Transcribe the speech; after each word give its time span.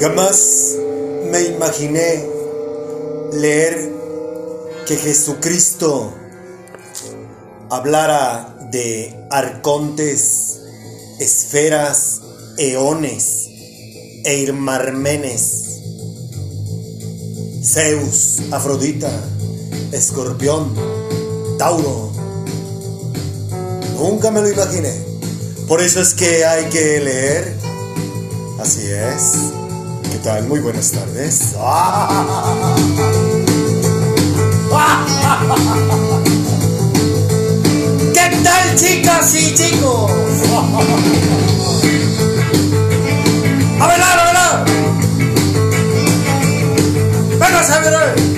Jamás 0.00 0.76
me 1.30 1.42
imaginé 1.42 2.28
leer 3.32 3.92
que 4.86 4.96
Jesucristo 4.96 6.12
hablara 7.70 8.56
de 8.70 9.26
arcontes, 9.30 10.60
esferas, 11.20 12.20
eones 12.58 13.46
e 14.24 14.38
irmarmenes, 14.38 15.64
Zeus, 17.62 18.40
Afrodita, 18.50 19.10
Escorpión, 19.92 20.74
Tauro. 21.56 22.12
Nunca 23.96 24.30
me 24.30 24.40
lo 24.40 24.50
imaginé. 24.50 24.92
Por 25.68 25.80
eso 25.80 26.00
es 26.00 26.14
que 26.14 26.44
hay 26.44 26.64
que 26.66 27.00
leer. 27.00 27.56
Así 28.60 28.82
es. 28.82 29.63
¿Qué 30.14 30.20
tal? 30.20 30.46
Muy 30.46 30.60
buenas 30.60 30.92
tardes. 30.92 31.56
¿Qué 38.14 38.30
tal 38.44 38.76
chicas 38.76 39.34
y 39.34 39.52
chicos? 39.54 40.12
A 43.80 43.86
a. 43.88 44.64
Venga, 47.40 47.60
a. 47.60 48.33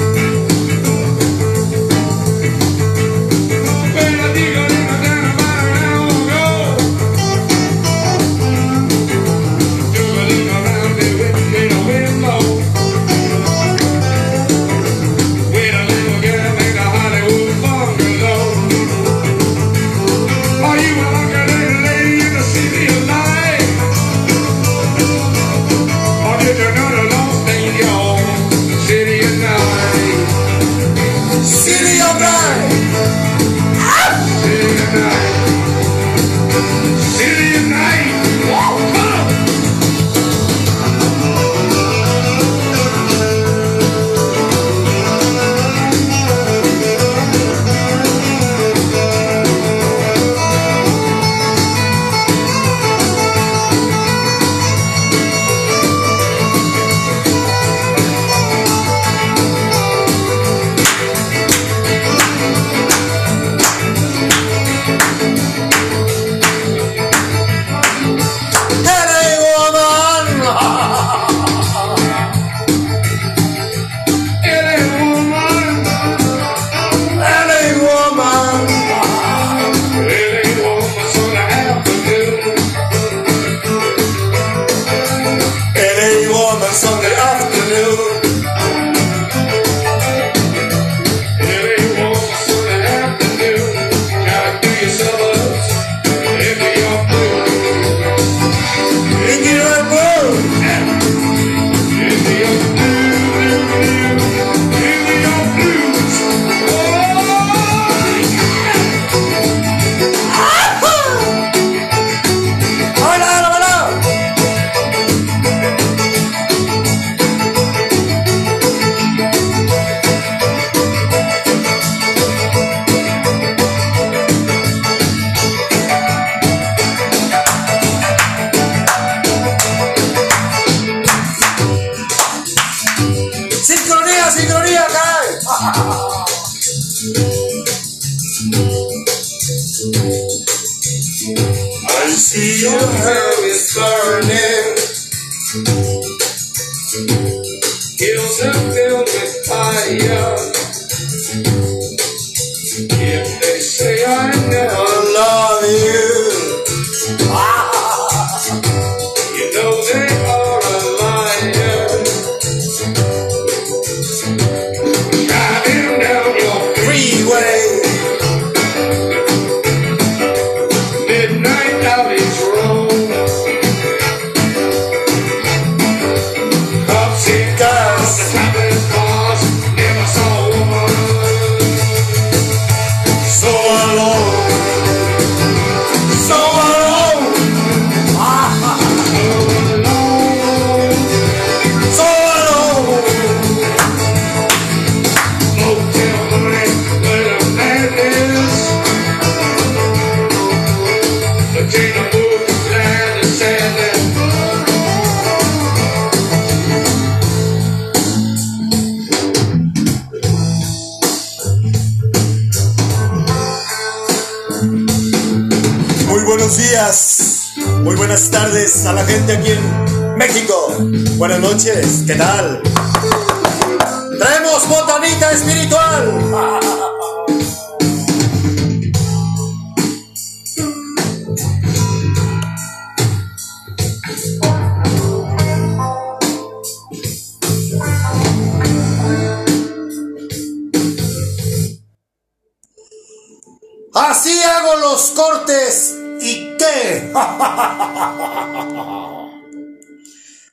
¿qué 222.07 222.15
tal? 222.15 222.66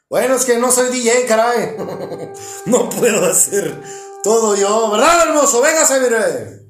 Bueno, 0.09 0.35
es 0.35 0.45
que 0.45 0.57
no 0.57 0.71
soy 0.71 0.91
DJ, 0.91 1.25
caray. 1.25 1.75
no 2.65 2.89
puedo 2.89 3.25
hacer 3.25 3.81
todo 4.23 4.55
yo, 4.55 4.91
¿verdad, 4.91 5.29
hermoso? 5.29 5.61
Véngase, 5.61 5.99
mire. 5.99 6.63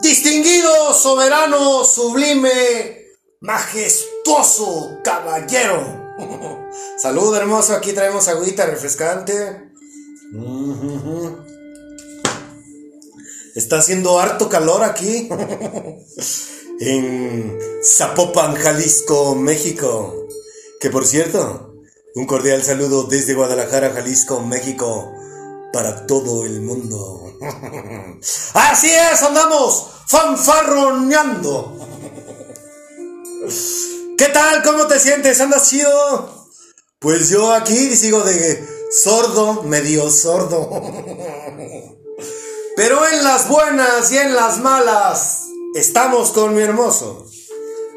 Distinguido, 0.00 0.94
soberano, 0.94 1.84
sublime, 1.84 3.06
majestuoso 3.40 4.98
caballero. 5.02 6.00
Salud, 6.98 7.34
hermoso. 7.36 7.74
Aquí 7.74 7.92
traemos 7.92 8.28
agüita 8.28 8.66
refrescante. 8.66 9.72
Está 13.54 13.78
haciendo 13.78 14.20
harto 14.20 14.48
calor 14.48 14.84
aquí. 14.84 15.28
en 16.80 17.58
Zapopan, 17.82 18.54
Jalisco, 18.54 19.34
México. 19.34 20.19
Que 20.80 20.88
por 20.88 21.06
cierto, 21.06 21.74
un 22.14 22.26
cordial 22.26 22.64
saludo 22.64 23.02
desde 23.02 23.34
Guadalajara, 23.34 23.90
Jalisco, 23.90 24.40
México, 24.40 25.12
para 25.74 26.06
todo 26.06 26.46
el 26.46 26.62
mundo. 26.62 27.36
Así 28.54 28.90
es, 28.90 29.22
andamos 29.22 29.90
fanfarroneando. 30.06 31.76
¿Qué 34.16 34.28
tal? 34.28 34.62
¿Cómo 34.62 34.86
te 34.86 34.98
sientes? 34.98 35.38
¿Andas 35.42 35.68
chido? 35.68 36.48
Pues 36.98 37.28
yo 37.28 37.52
aquí 37.52 37.94
sigo 37.94 38.22
de 38.22 38.66
sordo, 38.90 39.62
medio 39.64 40.10
sordo. 40.10 40.70
Pero 42.76 43.06
en 43.06 43.22
las 43.22 43.48
buenas 43.48 44.10
y 44.12 44.16
en 44.16 44.34
las 44.34 44.60
malas 44.60 45.42
estamos 45.74 46.30
con 46.30 46.54
mi 46.54 46.62
hermoso. 46.62 47.26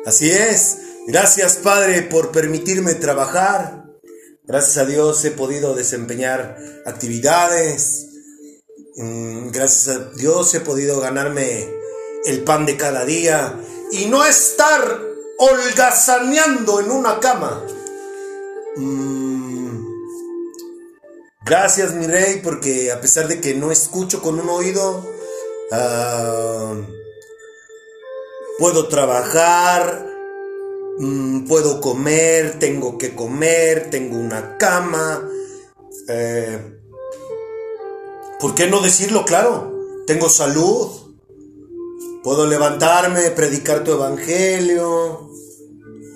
Así 0.05 0.29
es. 0.29 0.79
Gracias 1.05 1.57
Padre 1.57 2.03
por 2.03 2.31
permitirme 2.31 2.95
trabajar. 2.95 3.83
Gracias 4.45 4.77
a 4.77 4.85
Dios 4.85 5.23
he 5.25 5.31
podido 5.31 5.75
desempeñar 5.75 6.57
actividades. 6.85 8.07
Mm, 8.95 9.49
gracias 9.49 9.95
a 9.95 9.99
Dios 10.11 10.53
he 10.55 10.61
podido 10.61 11.01
ganarme 11.01 11.69
el 12.25 12.43
pan 12.43 12.65
de 12.65 12.77
cada 12.77 13.03
día 13.03 13.59
y 13.91 14.05
no 14.05 14.23
estar 14.23 15.01
holgazaneando 15.39 16.79
en 16.79 16.91
una 16.91 17.19
cama. 17.19 17.65
Mm, 18.77 19.85
gracias 21.45 21.93
mi 21.93 22.07
rey 22.07 22.39
porque 22.41 22.93
a 22.93 23.01
pesar 23.01 23.27
de 23.27 23.41
que 23.41 23.55
no 23.55 23.73
escucho 23.73 24.21
con 24.21 24.39
un 24.39 24.47
oído, 24.47 25.05
ah, 25.71 26.75
puedo 28.57 28.87
trabajar, 28.87 30.12
Mm, 30.99 31.45
puedo 31.47 31.81
comer, 31.81 32.59
tengo 32.59 32.97
que 32.97 33.15
comer, 33.15 33.89
tengo 33.89 34.17
una 34.17 34.57
cama. 34.57 35.27
Eh, 36.07 36.79
¿Por 38.39 38.53
qué 38.55 38.67
no 38.67 38.81
decirlo 38.81 39.25
claro? 39.25 39.73
Tengo 40.05 40.29
salud. 40.29 40.89
Puedo 42.23 42.45
levantarme, 42.45 43.31
predicar 43.31 43.83
tu 43.83 43.91
evangelio. 43.93 45.29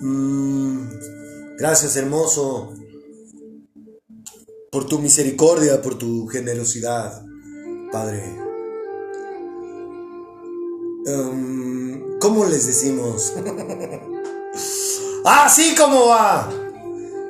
Mm, 0.01 0.89
gracias, 1.57 1.95
hermoso, 1.95 2.73
por 4.71 4.85
tu 4.85 4.99
misericordia, 4.99 5.81
por 5.81 5.97
tu 5.97 6.27
generosidad, 6.27 7.25
Padre. 7.91 8.23
Em, 11.07 12.19
¿Cómo 12.19 12.45
les 12.45 12.67
decimos? 12.67 13.33
Así 15.25 15.75
como 15.75 16.07
va. 16.07 16.49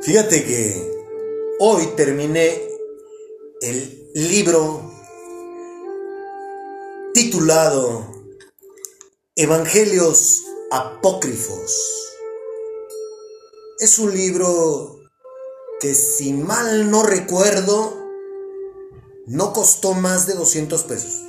Fíjate 0.01 0.45
que 0.45 0.91
hoy 1.59 1.87
terminé 1.95 2.61
el 3.61 4.09
libro 4.13 4.91
titulado 7.13 8.05
Evangelios 9.35 10.43
Apócrifos. 10.71 11.75
Es 13.79 13.99
un 13.99 14.13
libro 14.15 14.99
que 15.79 15.93
si 15.93 16.33
mal 16.33 16.89
no 16.89 17.03
recuerdo, 17.03 17.97
no 19.27 19.53
costó 19.53 19.93
más 19.93 20.25
de 20.25 20.33
200 20.33 20.83
pesos. 20.83 21.21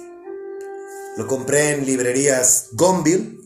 Lo 1.16 1.26
compré 1.26 1.70
en 1.70 1.84
librerías 1.84 2.68
Gonville. 2.72 3.38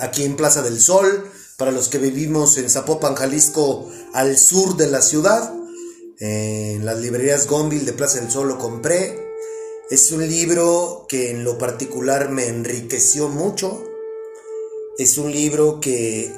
Aquí 0.00 0.24
en 0.24 0.36
Plaza 0.36 0.62
del 0.62 0.80
Sol, 0.80 1.30
para 1.56 1.70
los 1.70 1.88
que 1.88 1.98
vivimos 1.98 2.58
en 2.58 2.68
Zapopan, 2.68 3.14
Jalisco, 3.14 3.90
al 4.12 4.36
sur 4.36 4.76
de 4.76 4.88
la 4.88 5.02
ciudad. 5.02 5.52
En 6.18 6.84
las 6.84 6.98
librerías 6.98 7.46
Gonville 7.46 7.84
de 7.84 7.92
Plaza 7.92 8.20
del 8.20 8.30
Sol 8.30 8.48
lo 8.48 8.58
compré. 8.58 9.24
Es 9.90 10.12
un 10.12 10.26
libro 10.26 11.06
que 11.08 11.30
en 11.30 11.44
lo 11.44 11.58
particular 11.58 12.30
me 12.30 12.46
enriqueció 12.46 13.28
mucho. 13.28 13.84
Es 14.98 15.18
un 15.18 15.32
libro 15.32 15.80
que 15.80 16.32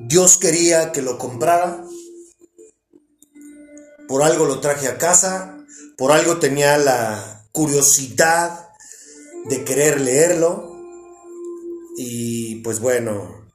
Dios 0.00 0.38
quería 0.38 0.92
que 0.92 1.02
lo 1.02 1.18
comprara. 1.18 1.84
Por 4.08 4.22
algo 4.22 4.46
lo 4.46 4.60
traje 4.60 4.88
a 4.88 4.98
casa. 4.98 5.58
Por 5.96 6.12
algo 6.12 6.38
tenía 6.38 6.76
la 6.78 7.46
curiosidad 7.52 8.70
de 9.48 9.64
querer 9.64 10.00
leerlo. 10.00 10.71
Y 11.96 12.56
pues 12.56 12.80
bueno, 12.80 13.46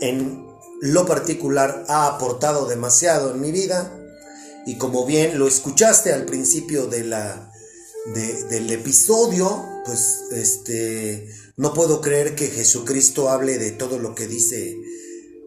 en 0.00 0.46
lo 0.80 1.06
particular 1.06 1.84
ha 1.88 2.08
aportado 2.08 2.66
demasiado 2.66 3.32
en 3.32 3.40
mi 3.40 3.52
vida. 3.52 3.98
Y 4.66 4.76
como 4.78 5.06
bien 5.06 5.38
lo 5.38 5.48
escuchaste 5.48 6.12
al 6.12 6.24
principio 6.24 6.86
de 6.86 7.04
la, 7.04 7.52
del 8.14 8.70
episodio, 8.70 9.64
pues 9.84 10.24
este, 10.32 11.28
no 11.56 11.72
puedo 11.74 12.00
creer 12.00 12.34
que 12.34 12.48
Jesucristo 12.48 13.30
hable 13.30 13.58
de 13.58 13.70
todo 13.72 13.98
lo 13.98 14.14
que 14.14 14.26
dice, 14.26 14.76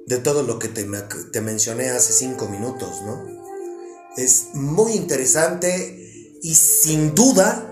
de 0.07 0.17
todo 0.17 0.43
lo 0.43 0.59
que 0.59 0.69
te, 0.69 0.85
te 1.31 1.41
mencioné 1.41 1.89
hace 1.89 2.13
cinco 2.13 2.47
minutos, 2.47 3.01
¿no? 3.05 3.25
Es 4.17 4.47
muy 4.53 4.93
interesante 4.93 6.37
y 6.41 6.55
sin 6.55 7.13
duda 7.13 7.69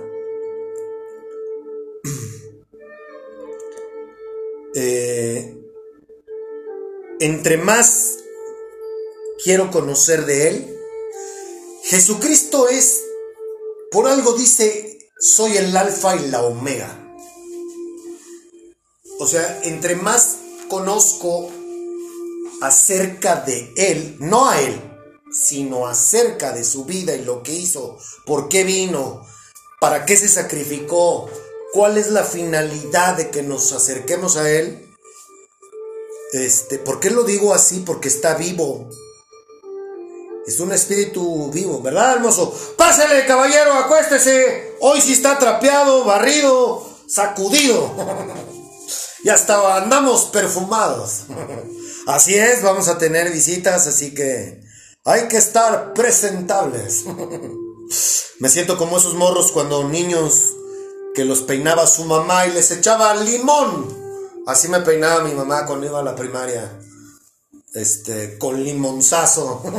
Eh, 4.75 5.55
entre 7.19 7.57
más 7.57 8.17
quiero 9.43 9.69
conocer 9.71 10.25
de 10.25 10.47
Él, 10.47 10.77
Jesucristo 11.83 12.69
es, 12.69 13.01
por 13.91 14.07
algo 14.07 14.33
dice, 14.33 14.97
soy 15.19 15.57
el 15.57 15.75
alfa 15.75 16.15
y 16.15 16.27
la 16.29 16.43
omega. 16.43 16.99
O 19.19 19.27
sea, 19.27 19.61
entre 19.63 19.95
más 19.95 20.37
conozco 20.69 21.49
acerca 22.61 23.35
de 23.41 23.71
Él, 23.77 24.17
no 24.19 24.49
a 24.49 24.59
Él, 24.61 24.81
sino 25.31 25.87
acerca 25.87 26.51
de 26.51 26.63
su 26.63 26.85
vida 26.85 27.15
y 27.15 27.23
lo 27.23 27.43
que 27.43 27.53
hizo, 27.53 27.97
por 28.25 28.49
qué 28.49 28.63
vino, 28.63 29.25
para 29.79 30.05
qué 30.05 30.15
se 30.15 30.27
sacrificó, 30.27 31.29
¿Cuál 31.73 31.97
es 31.97 32.11
la 32.11 32.23
finalidad 32.23 33.17
de 33.17 33.31
que 33.31 33.41
nos 33.41 33.71
acerquemos 33.71 34.37
a 34.37 34.47
Él? 34.47 34.87
Este, 36.33 36.77
¿Por 36.77 36.99
qué 36.99 37.09
lo 37.09 37.23
digo 37.23 37.51
así? 37.51 37.79
Porque 37.79 38.09
está 38.09 38.35
vivo. 38.35 38.89
Es 40.45 40.59
un 40.59 40.71
espíritu 40.71 41.49
vivo, 41.51 41.81
¿verdad, 41.81 42.17
hermoso? 42.17 42.55
Pásele, 42.77 43.25
caballero, 43.25 43.73
acuéstese. 43.73 44.75
Hoy 44.81 45.01
sí 45.01 45.13
está 45.13 45.39
trapeado, 45.39 46.03
barrido, 46.03 46.87
sacudido. 47.07 47.91
y 49.23 49.29
hasta 49.29 49.77
andamos 49.77 50.25
perfumados. 50.25 51.23
así 52.05 52.35
es, 52.35 52.61
vamos 52.61 52.87
a 52.87 52.99
tener 52.99 53.31
visitas, 53.31 53.87
así 53.87 54.13
que 54.13 54.61
hay 55.05 55.27
que 55.27 55.37
estar 55.37 55.93
presentables. 55.93 57.05
Me 58.39 58.49
siento 58.49 58.77
como 58.77 58.99
esos 58.99 59.15
morros 59.15 59.51
cuando 59.51 59.87
niños 59.87 60.53
que 61.13 61.25
los 61.25 61.41
peinaba 61.41 61.85
su 61.87 62.05
mamá 62.05 62.47
y 62.47 62.51
les 62.51 62.71
echaba 62.71 63.15
limón. 63.15 64.03
Así 64.45 64.67
me 64.67 64.81
peinaba 64.81 65.23
mi 65.23 65.33
mamá 65.33 65.65
cuando 65.65 65.85
iba 65.85 65.99
a 65.99 66.03
la 66.03 66.15
primaria. 66.15 66.79
Este, 67.73 68.37
con 68.37 68.63
limonzazo. 68.63 69.63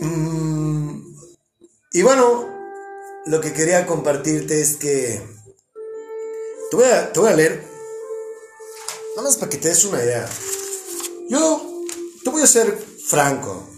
Mm, 0.00 1.14
y 1.92 2.02
bueno, 2.02 2.48
lo 3.26 3.40
que 3.40 3.52
quería 3.52 3.86
compartirte 3.86 4.60
es 4.60 4.74
que... 4.74 5.22
Te 6.68 6.76
voy 6.76 6.86
a, 6.86 7.12
te 7.12 7.20
voy 7.20 7.30
a 7.30 7.36
leer. 7.36 7.64
Nada 9.10 9.28
más 9.28 9.36
para 9.36 9.50
que 9.50 9.58
te 9.58 9.68
des 9.68 9.84
una 9.84 10.02
idea. 10.02 10.28
Yo 11.28 11.64
te 12.24 12.30
voy 12.30 12.42
a 12.42 12.46
ser 12.48 12.76
franco. 12.76 13.68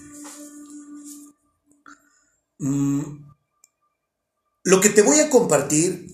Mm, 2.59 3.26
lo 4.67 4.81
que 4.81 4.91
te 4.91 5.03
voy 5.03 5.21
a 5.21 5.31
compartir 5.31 6.09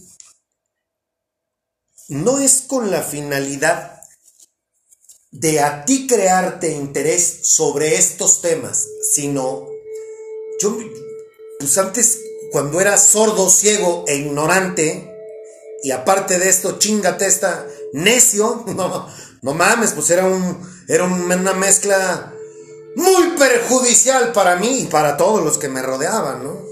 no 2.09 2.39
es 2.39 2.65
con 2.69 2.91
la 2.91 3.01
finalidad 3.01 4.03
de 5.31 5.61
a 5.61 5.87
ti 5.87 6.07
crearte 6.07 6.71
interés 6.71 7.39
sobre 7.45 7.95
estos 7.95 8.43
temas, 8.43 8.87
sino 9.15 9.67
yo, 10.61 10.77
pues 11.59 11.79
antes, 11.79 12.21
cuando 12.53 12.79
era 12.83 12.99
sordo, 12.99 13.49
ciego 13.49 14.05
e 14.07 14.17
ignorante, 14.17 15.11
y 15.83 15.91
aparte 15.91 16.39
de 16.39 16.51
esto, 16.51 16.79
chingate 16.79 17.25
esta, 17.25 17.67
necio, 17.95 18.65
no, 18.77 19.09
no 19.41 19.55
mames, 19.55 19.93
pues 19.93 20.11
era, 20.11 20.27
un, 20.27 20.61
era 20.89 21.05
una 21.05 21.55
mezcla 21.55 22.35
muy 22.97 23.31
perjudicial 23.39 24.33
para 24.33 24.57
mí 24.57 24.81
y 24.81 24.85
para 24.85 25.17
todos 25.17 25.43
los 25.43 25.57
que 25.57 25.71
me 25.71 25.81
rodeaban, 25.81 26.45
¿no? 26.45 26.72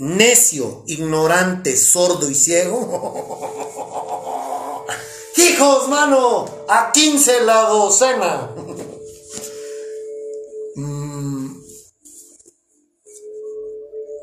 Necio, 0.00 0.84
ignorante, 0.86 1.76
sordo 1.76 2.30
y 2.30 2.34
ciego. 2.34 2.78
Hijos, 5.36 5.88
mano, 5.88 6.46
a 6.68 6.92
15 6.92 7.40
la 7.44 7.68
docena. 7.68 8.54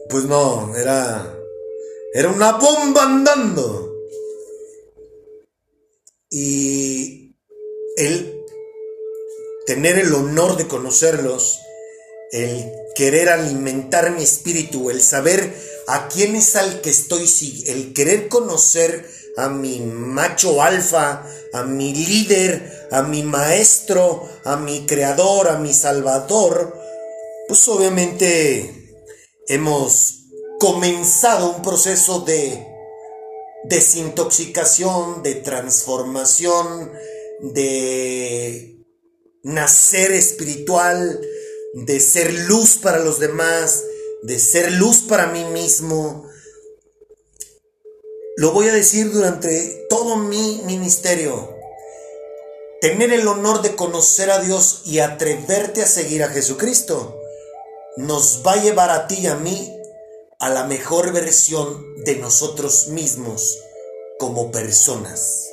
Pues 0.09 0.23
no, 0.25 0.73
era 0.75 1.35
era 2.13 2.29
una 2.29 2.53
bomba 2.53 3.03
andando. 3.03 3.93
Y 6.29 7.35
el 7.97 8.45
tener 9.65 9.99
el 9.99 10.13
honor 10.13 10.55
de 10.55 10.65
conocerlos, 10.65 11.59
el 12.35 12.71
querer 12.95 13.29
alimentar 13.29 14.11
mi 14.11 14.23
espíritu, 14.23 14.89
el 14.89 15.01
saber 15.01 15.55
a 15.87 16.07
quién 16.09 16.35
es 16.35 16.55
al 16.55 16.81
que 16.81 16.89
estoy, 16.89 17.29
el 17.67 17.93
querer 17.93 18.27
conocer 18.27 19.09
a 19.37 19.49
mi 19.49 19.79
macho 19.79 20.61
alfa, 20.61 21.25
a 21.53 21.63
mi 21.63 21.93
líder, 21.93 22.87
a 22.91 23.03
mi 23.03 23.23
maestro, 23.23 24.27
a 24.43 24.57
mi 24.57 24.85
creador, 24.85 25.49
a 25.49 25.59
mi 25.59 25.73
salvador, 25.73 26.77
pues 27.47 27.67
obviamente 27.67 28.97
hemos 29.47 30.25
comenzado 30.59 31.51
un 31.51 31.61
proceso 31.61 32.21
de 32.21 32.65
desintoxicación, 33.65 35.23
de 35.23 35.35
transformación, 35.35 36.91
de 37.41 38.83
nacer 39.43 40.11
espiritual, 40.11 41.21
de 41.75 41.99
ser 41.99 42.33
luz 42.47 42.77
para 42.77 42.99
los 42.99 43.19
demás, 43.19 43.83
de 44.23 44.39
ser 44.39 44.71
luz 44.71 45.01
para 45.01 45.27
mí 45.27 45.43
mismo. 45.43 46.25
Lo 48.37 48.53
voy 48.53 48.69
a 48.69 48.73
decir 48.73 49.11
durante 49.11 49.85
todo 49.89 50.15
mi 50.15 50.61
ministerio. 50.65 51.53
Tener 52.79 53.11
el 53.11 53.27
honor 53.27 53.61
de 53.61 53.75
conocer 53.75 54.31
a 54.31 54.39
Dios 54.39 54.83
y 54.85 54.99
atreverte 54.99 55.81
a 55.83 55.87
seguir 55.87 56.23
a 56.23 56.29
Jesucristo 56.29 57.19
nos 57.97 58.41
va 58.45 58.53
a 58.53 58.61
llevar 58.61 58.89
a 58.89 59.07
ti 59.07 59.19
y 59.19 59.27
a 59.27 59.35
mí 59.35 59.73
a 60.39 60.49
la 60.49 60.65
mejor 60.65 61.11
versión 61.11 62.03
de 62.05 62.15
nosotros 62.15 62.87
mismos 62.87 63.57
como 64.17 64.51
personas. 64.51 65.49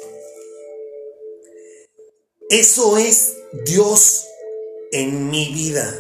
Eso 2.49 2.97
es 2.97 3.35
Dios 3.65 4.27
en 4.93 5.31
mi 5.31 5.53
vida. 5.53 5.93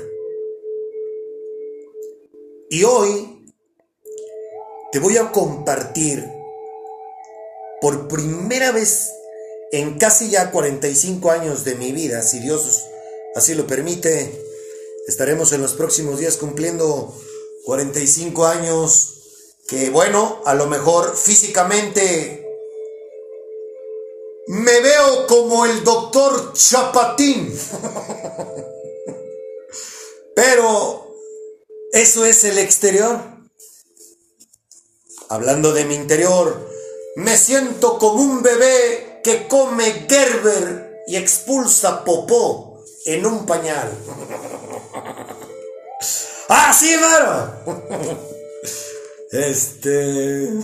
Y 2.72 2.82
hoy 2.84 3.52
te 4.92 4.98
voy 4.98 5.18
a 5.18 5.30
compartir 5.30 6.26
por 7.82 8.08
primera 8.08 8.72
vez 8.72 9.10
en 9.72 9.98
casi 9.98 10.30
ya 10.30 10.50
45 10.50 11.30
años 11.30 11.66
de 11.66 11.74
mi 11.74 11.92
vida, 11.92 12.22
si 12.22 12.40
Dios 12.40 12.86
así 13.36 13.54
lo 13.54 13.66
permite, 13.66 14.42
estaremos 15.06 15.52
en 15.52 15.60
los 15.60 15.74
próximos 15.74 16.18
días 16.18 16.38
cumpliendo 16.38 17.14
45 17.66 18.46
años, 18.46 19.18
que 19.68 19.90
bueno, 19.90 20.40
a 20.46 20.54
lo 20.54 20.66
mejor 20.66 21.14
físicamente 21.14 22.42
me 24.46 24.80
veo 24.80 25.26
como 25.26 25.66
el 25.66 25.84
doctor 25.84 26.54
Chapatín. 26.54 27.54
Pero 30.34 31.01
eso 31.92 32.24
es 32.24 32.44
el 32.44 32.58
exterior. 32.58 33.20
Hablando 35.28 35.72
de 35.72 35.84
mi 35.84 35.94
interior, 35.94 36.68
me 37.16 37.36
siento 37.36 37.98
como 37.98 38.22
un 38.22 38.42
bebé 38.42 39.20
que 39.22 39.46
come 39.46 40.06
Gerber 40.08 41.02
y 41.06 41.16
expulsa 41.16 42.04
popó 42.04 42.82
en 43.04 43.26
un 43.26 43.46
pañal. 43.46 43.92
¡Ah, 46.48 46.74
sí, 46.78 46.94
mano! 46.96 48.20
Este. 49.32 50.50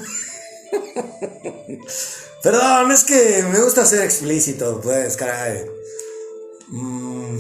Perdón, 2.43 2.93
es 2.93 3.05
que 3.05 3.43
me 3.51 3.63
gusta 3.63 3.87
ser 3.87 4.05
explícito, 4.05 4.79
pues, 4.83 5.17
caray. 5.17 5.65
Mm. 6.69 7.39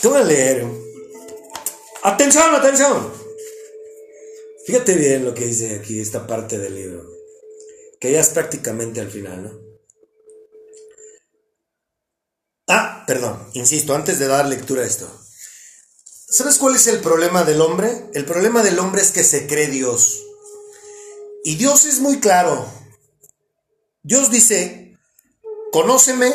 Te 0.00 0.08
voy 0.08 0.18
a 0.18 0.24
leer. 0.24 0.91
Atención, 2.04 2.54
atención. 2.54 3.12
Fíjate 4.66 4.94
bien 4.94 5.24
lo 5.24 5.34
que 5.34 5.46
dice 5.46 5.76
aquí 5.76 6.00
esta 6.00 6.26
parte 6.26 6.58
del 6.58 6.74
libro. 6.74 7.08
Que 8.00 8.12
ya 8.12 8.20
es 8.20 8.30
prácticamente 8.30 9.00
al 9.00 9.10
final, 9.10 9.44
¿no? 9.44 9.72
Ah, 12.66 13.04
perdón, 13.06 13.48
insisto, 13.54 13.94
antes 13.94 14.18
de 14.18 14.26
dar 14.26 14.46
lectura 14.46 14.82
a 14.82 14.86
esto. 14.86 15.08
¿Sabes 16.04 16.58
cuál 16.58 16.74
es 16.74 16.86
el 16.86 17.00
problema 17.00 17.44
del 17.44 17.60
hombre? 17.60 18.08
El 18.14 18.24
problema 18.24 18.62
del 18.62 18.78
hombre 18.78 19.02
es 19.02 19.12
que 19.12 19.22
se 19.22 19.46
cree 19.46 19.68
Dios. 19.68 20.24
Y 21.44 21.56
Dios 21.56 21.84
es 21.84 22.00
muy 22.00 22.18
claro. 22.18 22.66
Dios 24.02 24.30
dice, 24.30 24.98
conóceme 25.70 26.32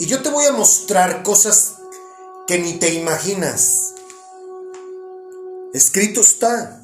y 0.00 0.06
yo 0.06 0.22
te 0.22 0.30
voy 0.30 0.46
a 0.46 0.52
mostrar 0.52 1.22
cosas 1.22 1.74
que 2.46 2.58
ni 2.58 2.74
te 2.74 2.92
imaginas. 2.94 3.94
Escrito 5.72 6.20
está. 6.20 6.80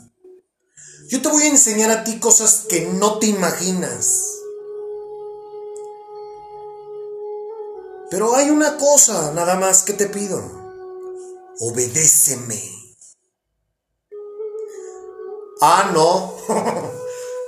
Yo 1.09 1.23
te 1.23 1.29
voy 1.29 1.45
a 1.45 1.49
enseñar 1.49 1.91
a 1.91 2.05
ti 2.05 2.19
cosas 2.19 2.67
que 2.69 2.83
no 2.83 3.19
te 3.19 3.27
imaginas. 3.27 4.37
Pero 8.11 8.35
hay 8.35 8.51
una 8.51 8.77
cosa 8.77 9.33
nada 9.33 9.57
más 9.57 9.83
que 9.83 9.93
te 9.93 10.07
pido 10.07 10.61
obedéceme. 11.61 12.61
Ah, 15.61 15.91
no. 15.93 16.37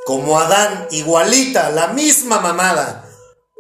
Como 0.07 0.39
Adán, 0.39 0.89
igualita, 0.91 1.71
la 1.71 1.89
misma 1.89 2.41
mamada. 2.41 3.09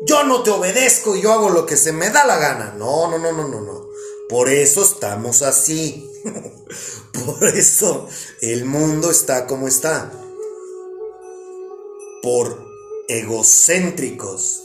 Yo 0.04 0.24
no 0.24 0.42
te 0.42 0.50
obedezco 0.50 1.16
y 1.16 1.22
yo 1.22 1.32
hago 1.32 1.48
lo 1.48 1.64
que 1.64 1.76
se 1.76 1.92
me 1.92 2.10
da 2.10 2.26
la 2.26 2.36
gana. 2.36 2.74
No, 2.76 3.08
no, 3.08 3.18
no, 3.18 3.32
no, 3.32 3.48
no, 3.48 3.60
no. 3.60 3.81
Por 4.28 4.48
eso 4.48 4.82
estamos 4.82 5.42
así. 5.42 6.08
Por 7.12 7.46
eso 7.46 8.08
el 8.40 8.64
mundo 8.64 9.10
está 9.10 9.46
como 9.46 9.68
está. 9.68 10.10
Por 12.22 12.64
egocéntricos, 13.08 14.62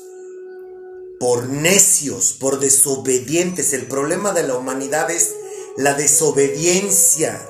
por 1.19 1.49
necios, 1.49 2.33
por 2.39 2.59
desobedientes. 2.59 3.73
El 3.73 3.87
problema 3.87 4.31
de 4.31 4.43
la 4.43 4.55
humanidad 4.55 5.11
es 5.11 5.33
la 5.75 5.93
desobediencia. 5.93 7.47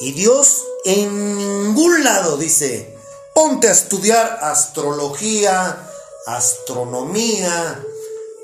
Y 0.00 0.12
Dios 0.12 0.64
en 0.84 1.36
ningún 1.36 2.04
lado 2.04 2.36
dice, 2.36 2.94
ponte 3.34 3.68
a 3.68 3.72
estudiar 3.72 4.38
astrología, 4.42 5.88
astronomía, 6.26 7.82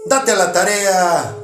date 0.07 0.33
a 0.33 0.37
la 0.37 0.53
tarea 0.53 1.40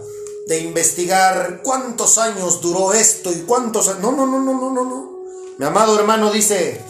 de 0.47 0.61
investigar 0.61 1.61
cuántos 1.63 2.19
años 2.19 2.61
duró 2.61 2.93
esto 2.93 3.33
y 3.33 3.43
cuántos... 3.43 3.99
No, 3.99 4.13
no, 4.13 4.27
no, 4.27 4.41
no, 4.41 4.55
no, 4.55 4.71
no, 4.71 4.85
no. 4.85 5.17
Mi 5.59 5.67
amado 5.67 5.99
hermano 5.99 6.31
dice, 6.31 6.81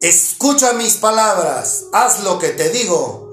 escucha 0.00 0.72
mis 0.74 0.96
palabras, 0.96 1.86
haz 1.92 2.22
lo 2.22 2.38
que 2.38 2.50
te 2.50 2.68
digo 2.70 3.32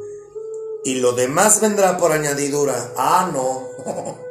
y 0.84 0.96
lo 0.96 1.14
demás 1.14 1.62
vendrá 1.62 1.98
por 1.98 2.12
añadidura. 2.12 2.94
Ah, 2.98 3.30
no. 3.32 3.68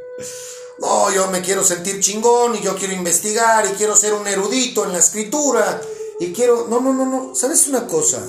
No, 0.78 1.10
yo 1.10 1.30
me 1.30 1.40
quiero 1.40 1.64
sentir 1.64 2.00
chingón 2.00 2.54
y 2.54 2.60
yo 2.60 2.76
quiero 2.76 2.92
investigar 2.92 3.64
y 3.64 3.74
quiero 3.76 3.96
ser 3.96 4.12
un 4.12 4.26
erudito 4.26 4.84
en 4.84 4.92
la 4.92 4.98
escritura 4.98 5.80
y 6.20 6.34
quiero... 6.34 6.66
No, 6.68 6.80
no, 6.80 6.92
no, 6.92 7.06
no. 7.06 7.34
¿Sabes 7.34 7.66
una 7.68 7.86
cosa? 7.86 8.22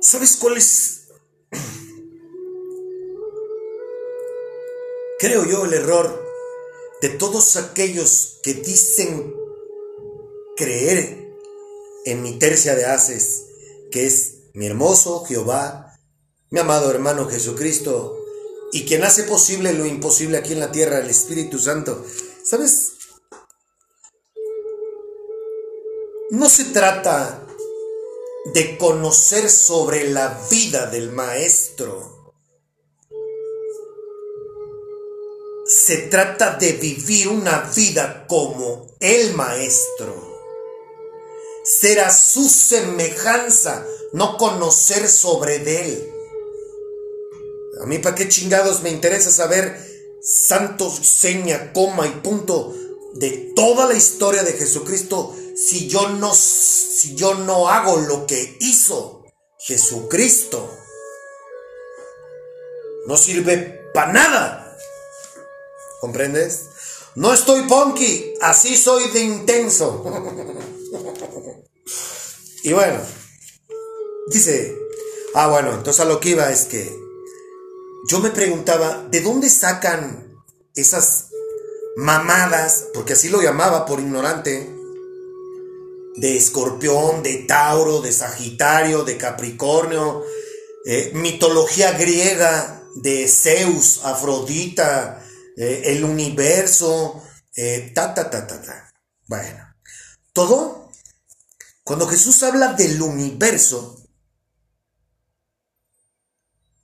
¿Sabes 0.00 0.36
cuál 0.36 0.56
es... 0.56 1.05
Creo 5.26 5.44
yo 5.44 5.64
el 5.64 5.74
error 5.74 6.24
de 7.02 7.08
todos 7.08 7.56
aquellos 7.56 8.38
que 8.44 8.54
dicen 8.54 9.34
creer 10.56 11.34
en 12.04 12.22
mi 12.22 12.38
tercia 12.38 12.76
de 12.76 12.84
haces, 12.84 13.42
que 13.90 14.06
es 14.06 14.34
mi 14.54 14.66
hermoso 14.66 15.24
Jehová, 15.24 15.98
mi 16.50 16.60
amado 16.60 16.92
hermano 16.92 17.28
Jesucristo, 17.28 18.16
y 18.70 18.86
quien 18.86 19.02
hace 19.02 19.24
posible 19.24 19.72
lo 19.72 19.84
imposible 19.84 20.38
aquí 20.38 20.52
en 20.52 20.60
la 20.60 20.70
tierra, 20.70 21.00
el 21.00 21.10
Espíritu 21.10 21.58
Santo. 21.58 22.06
¿Sabes? 22.44 22.92
No 26.30 26.48
se 26.48 26.66
trata 26.66 27.44
de 28.54 28.78
conocer 28.78 29.50
sobre 29.50 30.08
la 30.08 30.40
vida 30.48 30.86
del 30.86 31.10
maestro. 31.10 32.15
Se 35.66 35.96
trata 35.96 36.54
de 36.54 36.74
vivir 36.74 37.26
una 37.26 37.72
vida 37.74 38.24
como 38.28 38.86
el 39.00 39.34
maestro. 39.34 40.38
Ser 41.64 41.98
a 41.98 42.14
su 42.14 42.48
semejanza, 42.48 43.84
no 44.12 44.36
conocer 44.36 45.08
sobre 45.08 45.56
él. 45.56 46.08
A 47.82 47.86
mí, 47.86 47.98
¿para 47.98 48.14
qué 48.14 48.28
chingados 48.28 48.82
me 48.82 48.90
interesa 48.90 49.32
saber 49.32 49.76
santo, 50.22 50.88
seña, 50.88 51.72
coma 51.72 52.06
y 52.06 52.20
punto 52.20 52.72
de 53.14 53.52
toda 53.56 53.88
la 53.88 53.94
historia 53.94 54.44
de 54.44 54.52
Jesucristo 54.52 55.34
si 55.56 55.88
yo 55.88 56.10
no, 56.10 56.32
si 56.32 57.16
yo 57.16 57.34
no 57.34 57.68
hago 57.68 57.96
lo 57.96 58.24
que 58.24 58.56
hizo 58.60 59.24
Jesucristo? 59.58 60.70
No 63.08 63.16
sirve 63.16 63.90
para 63.92 64.12
nada. 64.12 64.65
¿Comprendes? 66.06 66.66
No 67.16 67.34
estoy 67.34 67.62
punky, 67.62 68.34
así 68.40 68.76
soy 68.76 69.10
de 69.10 69.22
intenso. 69.22 70.04
y 72.62 72.72
bueno, 72.72 73.00
dice, 74.28 74.78
ah 75.34 75.48
bueno, 75.48 75.74
entonces 75.74 75.98
a 75.98 76.04
lo 76.04 76.20
que 76.20 76.28
iba 76.28 76.48
es 76.52 76.66
que 76.66 76.96
yo 78.08 78.20
me 78.20 78.30
preguntaba, 78.30 79.04
¿de 79.10 79.20
dónde 79.20 79.50
sacan 79.50 80.32
esas 80.76 81.30
mamadas, 81.96 82.84
porque 82.94 83.14
así 83.14 83.28
lo 83.28 83.42
llamaba 83.42 83.84
por 83.84 83.98
ignorante, 83.98 84.72
de 86.14 86.36
escorpión, 86.36 87.24
de 87.24 87.38
Tauro, 87.48 88.00
de 88.00 88.12
Sagitario, 88.12 89.02
de 89.02 89.16
Capricornio, 89.16 90.22
eh, 90.84 91.10
mitología 91.14 91.90
griega 91.98 92.84
de 92.94 93.26
Zeus, 93.26 94.02
Afrodita, 94.04 95.25
eh, 95.56 95.82
el 95.86 96.04
universo, 96.04 97.22
eh, 97.54 97.90
ta, 97.94 98.14
ta, 98.14 98.30
ta, 98.30 98.46
ta, 98.46 98.60
ta. 98.60 98.92
Bueno, 99.26 99.74
todo, 100.32 100.90
cuando 101.82 102.06
Jesús 102.06 102.42
habla 102.42 102.74
del 102.74 103.00
universo, 103.00 104.06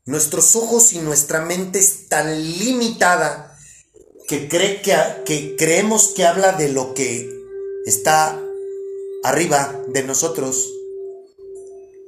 nuestros 0.05 0.57
ojos 0.57 0.93
y 0.95 0.99
nuestra 0.99 1.45
mente 1.45 1.79
es 1.79 2.09
tan 2.09 2.43
limitada 2.59 3.57
que, 4.27 4.49
cree 4.49 4.83
que, 4.83 4.97
que 5.25 5.57
creemos 5.57 6.09
que 6.09 6.25
habla 6.25 6.53
de 6.53 6.71
lo 6.71 6.95
que 6.95 7.31
está 7.85 8.41
arriba 9.23 9.81
de 9.89 10.03
nosotros 10.03 10.73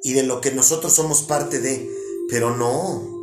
y 0.03 0.13
de 0.13 0.23
lo 0.23 0.41
que 0.41 0.51
nosotros 0.51 0.95
somos 0.95 1.23
parte 1.23 1.61
de, 1.61 1.89
pero 2.29 2.57
no. 2.57 3.14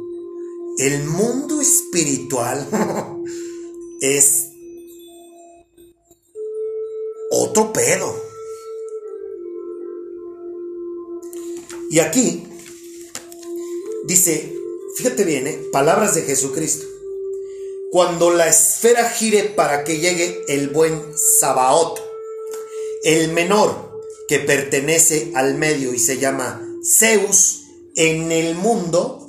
El 0.82 1.04
mundo 1.04 1.62
espiritual 1.62 2.68
es 4.02 4.48
otro 7.30 7.72
pedo. 7.72 8.20
Y 11.92 12.00
aquí 12.00 12.48
dice, 14.08 14.58
fíjate 14.96 15.24
bien, 15.24 15.46
¿eh? 15.46 15.60
palabras 15.72 16.16
de 16.16 16.24
Jesucristo. 16.24 16.88
Cuando 17.92 18.32
la 18.32 18.48
esfera 18.48 19.08
gire 19.08 19.44
para 19.44 19.84
que 19.84 20.00
llegue 20.00 20.42
el 20.48 20.70
buen 20.70 21.00
Sabaoth, 21.16 22.00
el 23.04 23.32
menor 23.34 24.02
que 24.28 24.40
pertenece 24.40 25.32
al 25.36 25.60
medio 25.60 25.94
y 25.94 26.00
se 26.00 26.18
llama 26.18 26.68
Zeus 26.84 27.66
en 27.96 28.32
el 28.32 28.56
mundo, 28.56 29.21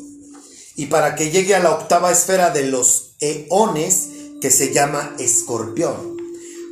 y 0.76 0.86
para 0.86 1.14
que 1.14 1.30
llegue 1.30 1.54
a 1.54 1.60
la 1.60 1.72
octava 1.72 2.10
esfera 2.10 2.50
de 2.50 2.64
los 2.64 3.14
eones, 3.20 4.08
que 4.40 4.50
se 4.50 4.72
llama 4.72 5.14
Escorpión, 5.18 6.16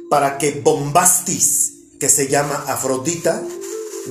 para 0.08 0.38
que 0.38 0.52
Bombastis, 0.52 1.72
que 2.00 2.08
se 2.08 2.28
llama 2.28 2.64
Afrodita, 2.66 3.42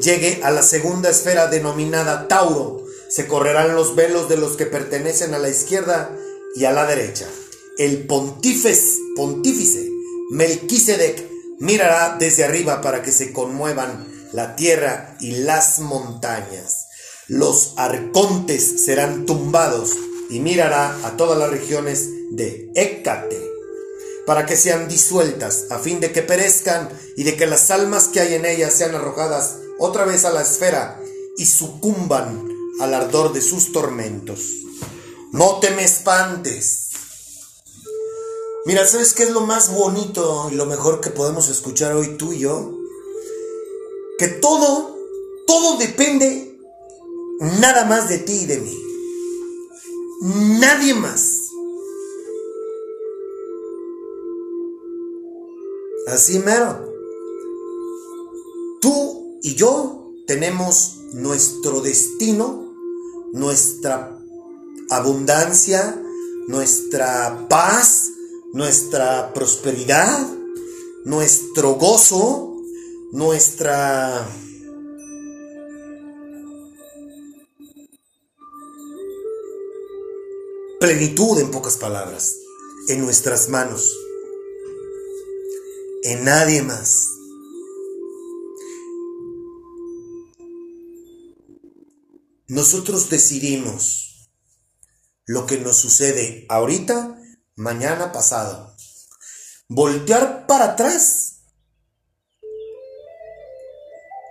llegue 0.01 0.39
a 0.43 0.51
la 0.51 0.61
segunda 0.61 1.09
esfera 1.09 1.47
denominada 1.47 2.27
Tauro, 2.27 2.85
se 3.09 3.27
correrán 3.27 3.75
los 3.75 3.95
velos 3.95 4.29
de 4.29 4.37
los 4.37 4.55
que 4.55 4.65
pertenecen 4.65 5.33
a 5.33 5.39
la 5.39 5.49
izquierda 5.49 6.15
y 6.55 6.65
a 6.65 6.71
la 6.71 6.85
derecha. 6.85 7.27
El 7.77 8.05
pontífice, 8.05 8.99
pontífice 9.15 9.89
Melquisedec 10.29 11.27
mirará 11.57 12.15
desde 12.19 12.43
arriba 12.43 12.81
para 12.81 13.01
que 13.01 13.11
se 13.11 13.33
conmuevan 13.33 14.07
la 14.31 14.55
tierra 14.55 15.17
y 15.19 15.31
las 15.31 15.79
montañas. 15.79 16.85
Los 17.29 17.73
arcontes 17.75 18.85
serán 18.85 19.27
tumbados 19.27 19.91
y 20.31 20.39
mirará 20.39 20.97
a 21.05 21.15
todas 21.15 21.37
las 21.37 21.51
regiones 21.51 22.09
de 22.31 22.71
Hécate 22.73 23.39
para 24.25 24.47
que 24.47 24.57
sean 24.57 24.87
disueltas, 24.87 25.67
a 25.69 25.77
fin 25.77 25.99
de 25.99 26.11
que 26.11 26.23
perezcan 26.23 26.89
y 27.15 27.23
de 27.23 27.37
que 27.37 27.45
las 27.45 27.69
almas 27.69 28.07
que 28.07 28.19
hay 28.19 28.33
en 28.33 28.47
ellas 28.47 28.73
sean 28.73 28.95
arrojadas 28.95 29.57
otra 29.77 30.05
vez 30.05 30.25
a 30.25 30.31
la 30.31 30.41
esfera 30.41 30.99
y 31.37 31.45
sucumban 31.45 32.47
al 32.79 32.95
ardor 32.95 33.31
de 33.31 33.41
sus 33.41 33.71
tormentos. 33.71 34.39
No 35.31 35.59
te 35.59 35.69
me 35.69 35.83
espantes. 35.83 36.87
Mira, 38.65 38.87
¿sabes 38.87 39.13
qué 39.13 39.23
es 39.23 39.29
lo 39.29 39.41
más 39.41 39.71
bonito 39.71 40.49
y 40.51 40.55
lo 40.55 40.65
mejor 40.65 40.99
que 40.99 41.11
podemos 41.11 41.47
escuchar 41.47 41.93
hoy 41.93 42.17
tú 42.17 42.33
y 42.33 42.39
yo? 42.39 42.71
Que 44.17 44.29
todo, 44.29 44.97
todo 45.45 45.77
depende 45.77 46.48
nada 47.39 47.85
más 47.85 48.09
de 48.09 48.19
ti 48.19 48.41
y 48.41 48.45
de 48.45 48.59
mí. 48.59 48.83
Nadie 50.59 50.93
más. 50.93 51.49
Así 56.07 56.39
mero. 56.39 56.87
Tú 58.81 59.39
y 59.41 59.55
yo 59.55 60.13
tenemos 60.25 60.97
nuestro 61.13 61.81
destino 61.81 62.69
nuestra 63.33 64.19
abundancia, 64.89 66.01
nuestra 66.47 67.47
paz, 67.47 68.09
nuestra 68.53 69.33
prosperidad, 69.33 70.27
nuestro 71.05 71.75
gozo, 71.75 72.57
nuestra 73.11 74.27
plenitud 80.79 81.37
en 81.39 81.51
pocas 81.51 81.75
palabras, 81.75 82.37
en 82.87 83.01
nuestras 83.01 83.49
manos, 83.49 83.93
en 86.03 86.23
nadie 86.23 86.61
más. 86.61 87.05
Nosotros 92.47 93.09
decidimos 93.09 94.29
lo 95.25 95.45
que 95.45 95.57
nos 95.57 95.75
sucede 95.75 96.45
ahorita, 96.47 97.21
mañana, 97.57 98.13
pasado. 98.13 98.73
Voltear 99.67 100.47
para 100.47 100.71
atrás. 100.71 101.41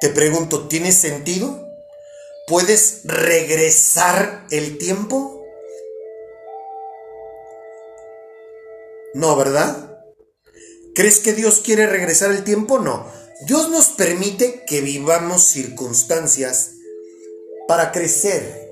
Te 0.01 0.09
pregunto, 0.09 0.67
¿tiene 0.67 0.93
sentido? 0.93 1.63
¿Puedes 2.47 3.03
regresar 3.05 4.47
el 4.51 4.79
tiempo? 4.79 5.38
No, 9.19 9.35
¿verdad? 9.35 9.99
¿Crees 10.95 11.19
que 11.19 11.33
Dios 11.33 11.59
quiere 11.59 11.89
regresar 11.89 12.31
el 12.31 12.45
tiempo? 12.45 12.79
No. 12.79 13.11
Dios 13.49 13.69
nos 13.69 13.89
permite 13.89 14.65
que 14.65 14.81
vivamos 14.81 15.43
circunstancias 15.43 16.71
para 17.67 17.91
crecer. 17.91 18.71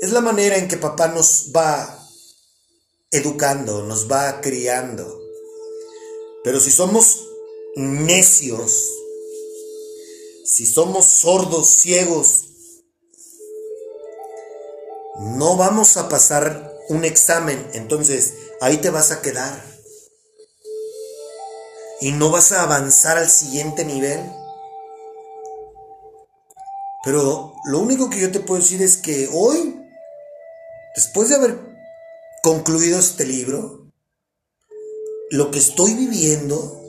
Es 0.00 0.12
la 0.12 0.22
manera 0.22 0.56
en 0.56 0.66
que 0.66 0.78
papá 0.78 1.08
nos 1.08 1.52
va 1.54 2.08
educando, 3.10 3.82
nos 3.82 4.10
va 4.10 4.40
criando. 4.40 5.20
Pero 6.42 6.58
si 6.58 6.70
somos 6.70 7.28
necios, 7.76 8.82
si 10.46 10.64
somos 10.64 11.04
sordos, 11.04 11.68
ciegos, 11.68 12.46
no 15.18 15.58
vamos 15.58 15.98
a 15.98 16.08
pasar 16.08 16.78
un 16.88 17.04
examen, 17.04 17.68
entonces 17.74 18.32
ahí 18.60 18.78
te 18.78 18.90
vas 18.90 19.10
a 19.10 19.22
quedar. 19.22 19.70
y 22.02 22.12
no 22.12 22.30
vas 22.30 22.52
a 22.52 22.62
avanzar 22.62 23.18
al 23.18 23.28
siguiente 23.28 23.84
nivel. 23.84 24.20
Pero 27.04 27.52
lo 27.66 27.78
único 27.78 28.08
que 28.08 28.20
yo 28.20 28.32
te 28.32 28.40
puedo 28.40 28.60
decir 28.60 28.80
es 28.80 28.96
que 28.96 29.28
hoy, 29.32 29.78
después 30.94 31.28
de 31.28 31.34
haber 31.34 31.58
concluido 32.42 32.98
este 32.98 33.26
libro, 33.26 33.86
lo 35.30 35.50
que 35.50 35.58
estoy 35.58 35.94
viviendo, 35.94 36.82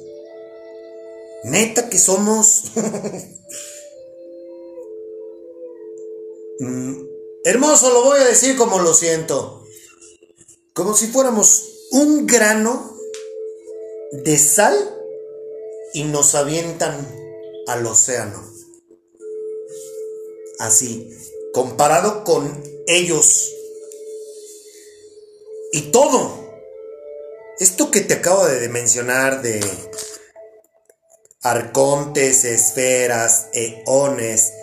neta 1.44 1.90
que 1.90 2.00
somos 2.00 2.72
mm, 6.60 6.94
hermoso, 7.44 7.92
lo 7.92 8.04
voy 8.04 8.22
a 8.22 8.26
decir 8.26 8.58
como 8.58 8.80
lo 8.80 8.94
siento, 8.94 9.61
como 10.74 10.94
si 10.96 11.08
fuéramos 11.08 11.88
un 11.92 12.26
grano 12.26 12.98
de 14.12 14.38
sal 14.38 14.76
y 15.94 16.04
nos 16.04 16.36
avientan 16.36 17.08
al 17.68 17.86
océano. 17.86 18.42
Así, 20.60 21.10
comparado 21.54 22.24
con 22.24 22.64
ellos. 22.88 23.54
Y 25.74 25.92
todo. 25.92 26.40
Esto 27.60 27.92
que 27.92 28.02
te 28.02 28.16
acabo 28.16 28.46
de 28.48 28.70
mencionar 28.70 29.42
de 29.42 29.60
arcontes, 31.44 32.44
esferas, 32.46 33.48
eones, 33.54 34.54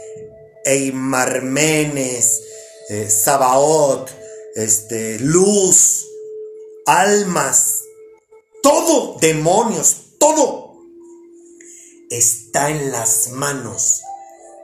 eimarmenes, 0.65 2.43
eh, 2.89 3.09
sabaot, 3.09 4.11
este, 4.59 5.19
luz, 5.21 6.07
almas, 6.87 7.83
todo, 8.63 9.17
demonios, 9.21 9.97
todo 10.19 10.83
está 12.11 12.71
en 12.71 12.91
las 12.91 13.31
manos 13.31 14.01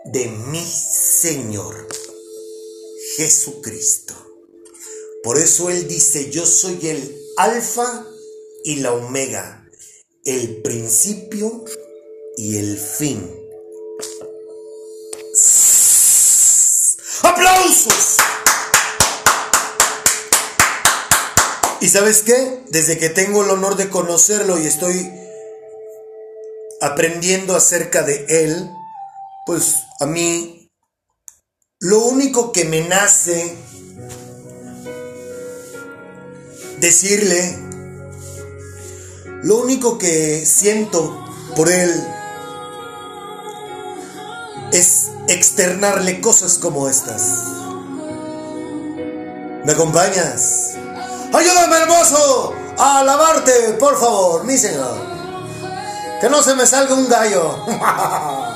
de 0.06 0.26
mi 0.26 0.64
Señor 0.64 1.88
Jesucristo. 3.16 4.14
Por 5.22 5.38
eso 5.38 5.70
Él 5.70 5.86
dice, 5.86 6.30
yo 6.30 6.44
soy 6.44 6.88
el 6.88 7.16
alfa 7.36 8.06
y 8.64 8.76
la 8.76 8.92
omega, 8.92 9.68
el 10.24 10.60
principio 10.62 11.64
y 12.36 12.56
el 12.56 12.78
fin. 12.78 13.30
¡Aplausos! 17.22 18.33
¿Y 21.80 21.88
sabes 21.88 22.22
qué? 22.22 22.62
Desde 22.68 22.98
que 22.98 23.10
tengo 23.10 23.44
el 23.44 23.50
honor 23.50 23.76
de 23.76 23.88
conocerlo 23.88 24.58
y 24.58 24.66
estoy 24.66 25.12
aprendiendo 26.80 27.56
acerca 27.56 28.02
de 28.02 28.24
él, 28.28 28.70
pues 29.46 29.82
a 30.00 30.06
mí 30.06 30.70
lo 31.80 32.00
único 32.00 32.52
que 32.52 32.64
me 32.64 32.86
nace 32.88 33.56
decirle, 36.78 37.58
lo 39.42 39.56
único 39.56 39.98
que 39.98 40.46
siento 40.46 41.22
por 41.56 41.70
él 41.70 41.90
es 44.72 45.08
externarle 45.28 46.20
cosas 46.20 46.58
como 46.58 46.88
estas. 46.88 47.44
¿Me 49.64 49.72
acompañas? 49.72 50.74
Ayúdame, 51.34 51.76
hermoso, 51.78 52.54
a 52.78 53.00
alabarte, 53.00 53.76
por 53.80 53.98
favor, 53.98 54.44
mi 54.44 54.56
Señor. 54.56 54.94
Que 56.20 56.28
no 56.28 56.40
se 56.42 56.54
me 56.54 56.64
salga 56.64 56.94
un 56.94 57.08
gallo. 57.08 57.58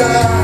inside 0.00 0.37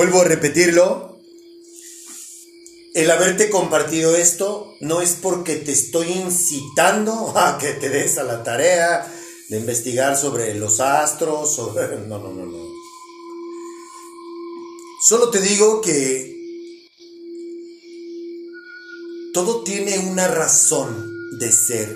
Vuelvo 0.00 0.22
a 0.22 0.24
repetirlo. 0.24 1.18
El 2.94 3.10
haberte 3.10 3.50
compartido 3.50 4.16
esto 4.16 4.74
no 4.80 5.02
es 5.02 5.10
porque 5.20 5.56
te 5.56 5.72
estoy 5.72 6.10
incitando 6.12 7.34
a 7.36 7.58
que 7.58 7.74
te 7.74 7.90
des 7.90 8.16
a 8.16 8.22
la 8.22 8.42
tarea 8.42 9.06
de 9.50 9.58
investigar 9.58 10.16
sobre 10.16 10.54
los 10.54 10.80
astros, 10.80 11.54
sobre... 11.54 11.98
No, 11.98 12.18
no, 12.18 12.32
no, 12.32 12.46
no. 12.46 12.66
Solo 15.06 15.28
te 15.28 15.42
digo 15.42 15.82
que 15.82 16.34
todo 19.34 19.62
tiene 19.64 19.98
una 19.98 20.28
razón 20.28 20.96
de 21.38 21.52
ser. 21.52 21.94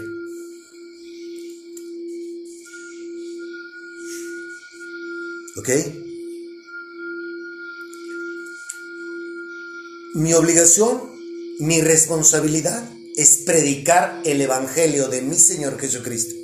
¿Ok? 5.57 6.14
Mi 10.15 10.33
obligación, 10.33 11.11
mi 11.59 11.81
responsabilidad 11.81 12.89
es 13.17 13.39
predicar 13.39 14.23
el 14.25 14.41
Evangelio 14.41 15.09
de 15.09 15.23
mi 15.23 15.35
Señor 15.35 15.77
Jesucristo. 15.77 16.37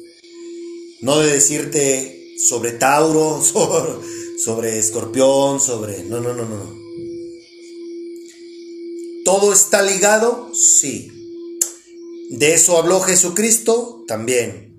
No 1.02 1.20
de 1.20 1.35
decirte 1.35 2.35
sobre 2.37 2.72
Tauro, 2.72 3.40
sobre, 4.44 4.76
Escorpión, 4.76 5.61
sobre... 5.61 6.02
No, 6.02 6.20
no, 6.20 6.35
no, 6.35 6.46
no. 6.46 6.74
¿Todo 9.24 9.52
está 9.52 9.83
ligado? 9.83 10.52
Sí. 10.52 11.09
¿De 12.30 12.54
eso 12.54 12.76
habló 12.76 12.98
Jesucristo? 12.98 14.04
También. 14.09 14.74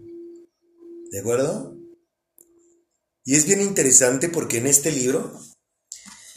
¿De 1.12 1.20
acuerdo? 1.22 1.78
Y 3.24 3.36
es 3.36 3.46
bien 3.46 3.62
interesante 3.62 4.28
porque 4.28 4.58
en 4.58 4.68
este 4.68 4.92
libro, 4.92 5.32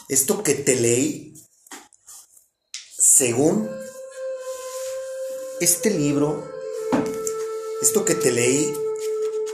esto 0.08 0.44
que 0.44 0.54
te 0.54 0.76
leí, 0.76 1.33
según 3.04 3.68
este 5.60 5.90
libro, 5.90 6.42
esto 7.82 8.06
que 8.06 8.14
te 8.14 8.32
leí 8.32 8.72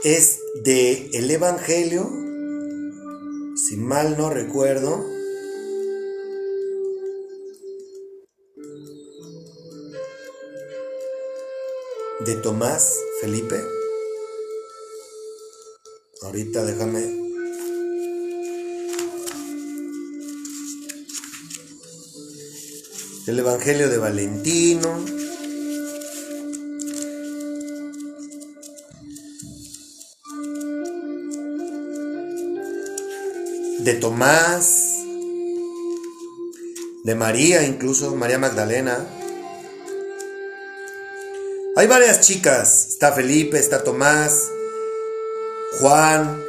es 0.05 0.39
de 0.63 1.09
el 1.11 1.29
Evangelio, 1.29 2.09
si 3.57 3.75
mal 3.75 4.17
no 4.17 4.29
recuerdo, 4.29 5.05
de 12.25 12.35
Tomás 12.41 12.97
Felipe. 13.19 13.61
Ahorita 16.21 16.63
déjame 16.63 17.30
el 23.27 23.39
Evangelio 23.39 23.89
de 23.89 23.97
Valentino. 23.97 25.05
De 33.79 33.93
Tomás, 33.95 34.99
de 37.03 37.15
María 37.15 37.63
incluso, 37.63 38.15
María 38.15 38.37
Magdalena. 38.37 39.07
Hay 41.75 41.87
varias 41.87 42.21
chicas, 42.21 42.89
está 42.89 43.11
Felipe, 43.11 43.57
está 43.57 43.83
Tomás, 43.83 44.51
Juan, 45.79 46.43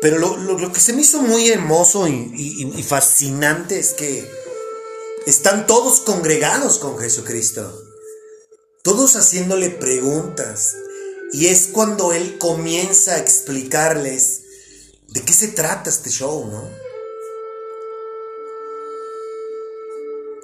pero 0.00 0.18
lo, 0.18 0.72
que 0.72 0.80
se 0.80 0.92
me 0.92 1.02
hizo 1.02 1.22
muy 1.22 1.50
hermoso 1.50 2.08
y 2.08 2.82
fascinante 2.82 3.78
es 3.78 3.92
que 3.92 4.45
están 5.26 5.66
todos 5.66 6.00
congregados 6.00 6.78
con 6.78 6.98
Jesucristo, 6.98 7.82
todos 8.82 9.16
haciéndole 9.16 9.70
preguntas. 9.70 10.76
Y 11.32 11.48
es 11.48 11.66
cuando 11.72 12.12
Él 12.12 12.38
comienza 12.38 13.14
a 13.14 13.18
explicarles 13.18 14.42
de 15.08 15.22
qué 15.22 15.32
se 15.32 15.48
trata 15.48 15.90
este 15.90 16.10
show, 16.10 16.46
¿no? 16.46 16.70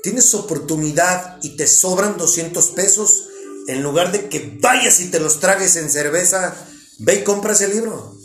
Tienes 0.03 0.35
oportunidad 0.35 1.38
y 1.42 1.57
te 1.57 1.68
sobran 1.68 2.18
200 2.18 2.66
pesos, 2.73 3.29
en 3.68 3.85
lugar 3.85 4.11
de 4.11 4.29
que 4.29 4.59
vayas 4.61 5.01
y 5.01 5.12
te 5.12 5.21
los 5.21 5.38
tragues 5.38 5.77
en 5.77 5.88
cerveza, 5.88 6.57
ve 6.99 7.21
y 7.21 7.25
compras 7.25 7.61
el 7.61 7.71
libro. 7.71 8.18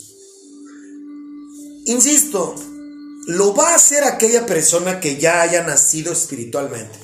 Insisto, 1.86 2.56
lo 3.28 3.54
va 3.54 3.72
a 3.72 3.76
hacer 3.76 4.06
aquella 4.06 4.46
persona 4.46 5.02
que 5.02 5.18
ya 5.18 5.42
haya 5.42 5.62
nacido 5.64 6.14
espiritualmente. 6.14 6.98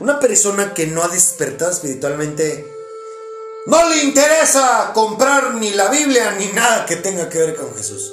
Una 0.00 0.18
persona 0.18 0.74
que 0.74 0.88
no 0.88 1.04
ha 1.04 1.08
despertado 1.08 1.70
espiritualmente, 1.70 2.66
no 3.66 3.88
le 3.88 4.02
interesa 4.02 4.90
comprar 4.92 5.54
ni 5.54 5.70
la 5.70 5.88
Biblia 5.88 6.32
ni 6.32 6.48
nada 6.48 6.84
que 6.84 6.96
tenga 6.96 7.28
que 7.28 7.38
ver 7.38 7.54
con 7.54 7.72
Jesús. 7.76 8.12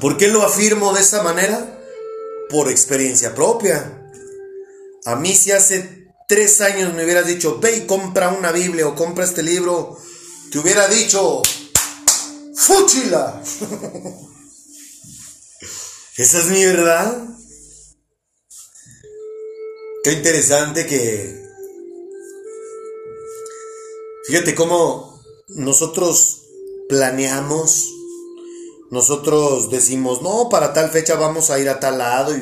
¿Por 0.00 0.16
qué 0.16 0.28
lo 0.28 0.44
afirmo 0.44 0.92
de 0.92 1.00
esa 1.00 1.24
manera? 1.24 1.80
Por 2.48 2.70
experiencia 2.70 3.34
propia. 3.34 4.08
A 5.04 5.16
mí 5.16 5.34
si 5.34 5.50
hace 5.50 6.12
tres 6.28 6.60
años 6.60 6.94
me 6.94 7.02
hubieras 7.02 7.26
dicho, 7.26 7.58
ve 7.58 7.78
y 7.78 7.86
compra 7.86 8.28
una 8.28 8.52
Biblia 8.52 8.86
o 8.86 8.94
compra 8.94 9.24
este 9.24 9.42
libro, 9.42 9.98
te 10.52 10.60
hubiera 10.60 10.86
dicho, 10.86 11.42
¡fúchila! 12.54 13.42
Esa 16.18 16.40
es 16.40 16.46
mi 16.46 16.64
verdad. 16.64 17.28
Qué 20.02 20.12
interesante 20.12 20.84
que... 20.84 21.46
Fíjate 24.26 24.56
cómo 24.56 25.22
nosotros 25.46 26.42
planeamos, 26.88 27.88
nosotros 28.90 29.70
decimos, 29.70 30.20
no, 30.20 30.48
para 30.48 30.72
tal 30.72 30.90
fecha 30.90 31.14
vamos 31.14 31.50
a 31.50 31.60
ir 31.60 31.68
a 31.68 31.78
tal 31.78 31.98
lado 31.98 32.34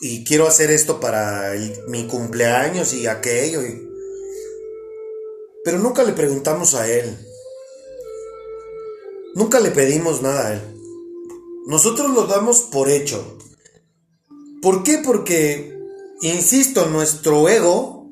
y, 0.00 0.24
quiero 0.24 0.46
hacer 0.46 0.70
esto 0.70 0.98
para 0.98 1.52
mi 1.88 2.06
cumpleaños 2.06 2.94
y 2.94 3.06
aquello. 3.06 3.60
pero 5.64 5.78
nunca 5.78 6.02
le 6.02 6.14
preguntamos 6.14 6.74
a 6.74 6.88
él. 6.88 7.14
Nunca 9.34 9.60
le 9.60 9.70
pedimos 9.70 10.22
nada 10.22 10.46
a 10.48 10.52
él. 10.54 10.75
Nosotros 11.66 12.12
lo 12.12 12.26
damos 12.26 12.60
por 12.60 12.88
hecho. 12.88 13.38
¿Por 14.62 14.84
qué? 14.84 14.98
Porque, 14.98 15.76
insisto, 16.22 16.86
nuestro 16.86 17.48
ego 17.48 18.08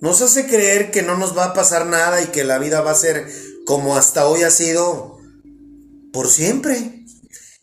nos 0.00 0.20
hace 0.20 0.46
creer 0.46 0.90
que 0.90 1.00
no 1.00 1.16
nos 1.16 1.36
va 1.36 1.46
a 1.46 1.54
pasar 1.54 1.86
nada 1.86 2.20
y 2.22 2.26
que 2.26 2.44
la 2.44 2.58
vida 2.58 2.82
va 2.82 2.90
a 2.90 2.94
ser 2.94 3.32
como 3.64 3.96
hasta 3.96 4.28
hoy 4.28 4.42
ha 4.42 4.50
sido 4.50 5.18
por 6.12 6.28
siempre. 6.28 7.06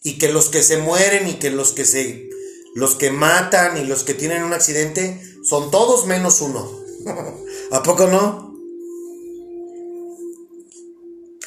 Y 0.01 0.17
que 0.17 0.29
los 0.29 0.49
que 0.49 0.63
se 0.63 0.77
mueren 0.77 1.27
y 1.27 1.33
que 1.35 1.51
los 1.51 1.73
que 1.73 1.85
se 1.85 2.27
los 2.73 2.95
que 2.95 3.11
matan 3.11 3.77
y 3.77 3.85
los 3.85 4.03
que 4.03 4.13
tienen 4.15 4.43
un 4.43 4.53
accidente 4.53 5.21
son 5.43 5.69
todos 5.69 6.07
menos 6.07 6.41
uno. 6.41 6.71
¿A 7.71 7.83
poco 7.83 8.07
no? 8.07 8.55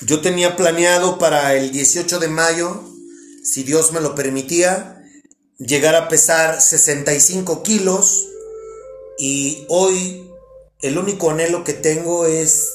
Yo 0.03 0.21
tenía 0.21 0.55
planeado 0.55 1.18
para 1.18 1.55
el 1.55 1.73
18 1.73 2.21
de 2.21 2.29
mayo 2.29 2.91
si 3.42 3.64
Dios 3.64 3.92
me 3.92 4.00
lo 4.00 4.14
permitía, 4.14 5.05
llegar 5.59 5.94
a 5.94 6.09
pesar 6.09 6.61
65 6.61 7.62
kilos. 7.62 8.28
Y 9.18 9.66
hoy 9.68 10.31
el 10.81 10.98
único 10.98 11.31
anhelo 11.31 11.64
que 11.64 11.74
tengo 11.74 12.26
es 12.26 12.72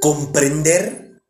comprender 0.00 1.20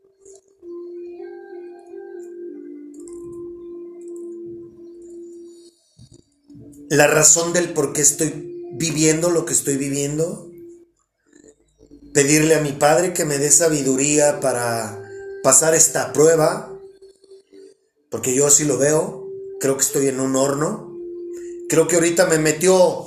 la 6.89 7.07
razón 7.07 7.53
del 7.53 7.73
por 7.73 7.93
qué 7.93 8.03
estoy 8.03 8.53
viviendo 8.77 9.31
lo 9.31 9.45
que 9.45 9.53
estoy 9.53 9.77
viviendo, 9.77 10.51
pedirle 12.13 12.57
a 12.57 12.61
mi 12.61 12.73
Padre 12.73 13.13
que 13.13 13.25
me 13.25 13.39
dé 13.39 13.51
sabiduría 13.51 14.41
para 14.41 15.01
pasar 15.43 15.75
esta 15.75 16.13
prueba 16.13 16.74
porque 18.15 18.33
yo 18.33 18.47
así 18.47 18.65
lo 18.65 18.79
veo, 18.79 19.29
creo 19.59 19.77
que 19.77 19.83
estoy 19.83 20.07
en 20.07 20.21
un 20.21 20.37
horno, 20.37 20.97
creo 21.69 21.89
que 21.89 21.97
ahorita 21.97 22.27
me 22.27 22.39
metió 22.39 23.07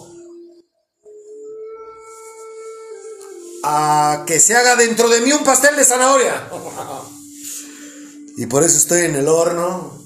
a 3.63 4.25
que 4.27 4.37
se 4.41 4.53
haga 4.53 4.75
dentro 4.75 5.07
de 5.07 5.21
mí 5.21 5.31
un 5.31 5.45
pastel 5.45 5.77
de 5.77 5.85
zanahoria. 5.85 6.51
y 8.35 8.47
por 8.47 8.63
eso 8.63 8.77
estoy 8.77 9.03
en 9.03 9.15
el 9.15 9.29
horno. 9.29 9.97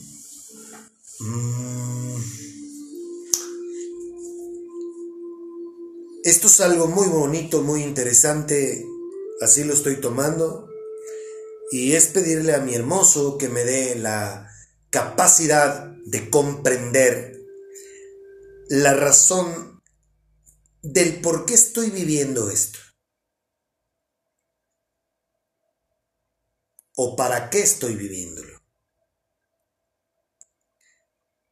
Mm. 1.17 2.21
Esto 6.23 6.45
es 6.45 6.61
algo 6.61 6.85
muy 6.85 7.07
bonito, 7.07 7.63
muy 7.63 7.81
interesante, 7.81 8.85
así 9.41 9.63
lo 9.63 9.73
estoy 9.73 9.99
tomando. 9.99 10.69
Y 11.71 11.93
es 11.93 12.05
pedirle 12.05 12.53
a 12.53 12.59
mi 12.59 12.75
hermoso 12.75 13.39
que 13.39 13.49
me 13.49 13.63
dé 13.63 13.95
la 13.95 14.50
capacidad 14.91 15.87
de 16.05 16.29
comprender 16.29 17.39
la 18.67 18.93
razón 18.93 19.81
del 20.83 21.21
por 21.21 21.45
qué 21.45 21.53
estoy 21.53 21.89
viviendo 21.89 22.49
esto. 22.51 22.79
O 26.95 27.15
para 27.15 27.49
qué 27.49 27.61
estoy 27.61 27.95
viviéndolo. 27.95 28.61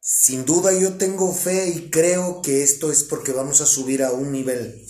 Sin 0.00 0.44
duda 0.44 0.72
yo 0.72 0.98
tengo 0.98 1.32
fe 1.32 1.68
y 1.68 1.90
creo 1.90 2.42
que 2.42 2.62
esto 2.62 2.92
es 2.92 3.04
porque 3.04 3.32
vamos 3.32 3.60
a 3.60 3.66
subir 3.66 4.02
a 4.02 4.12
un 4.12 4.32
nivel, 4.32 4.86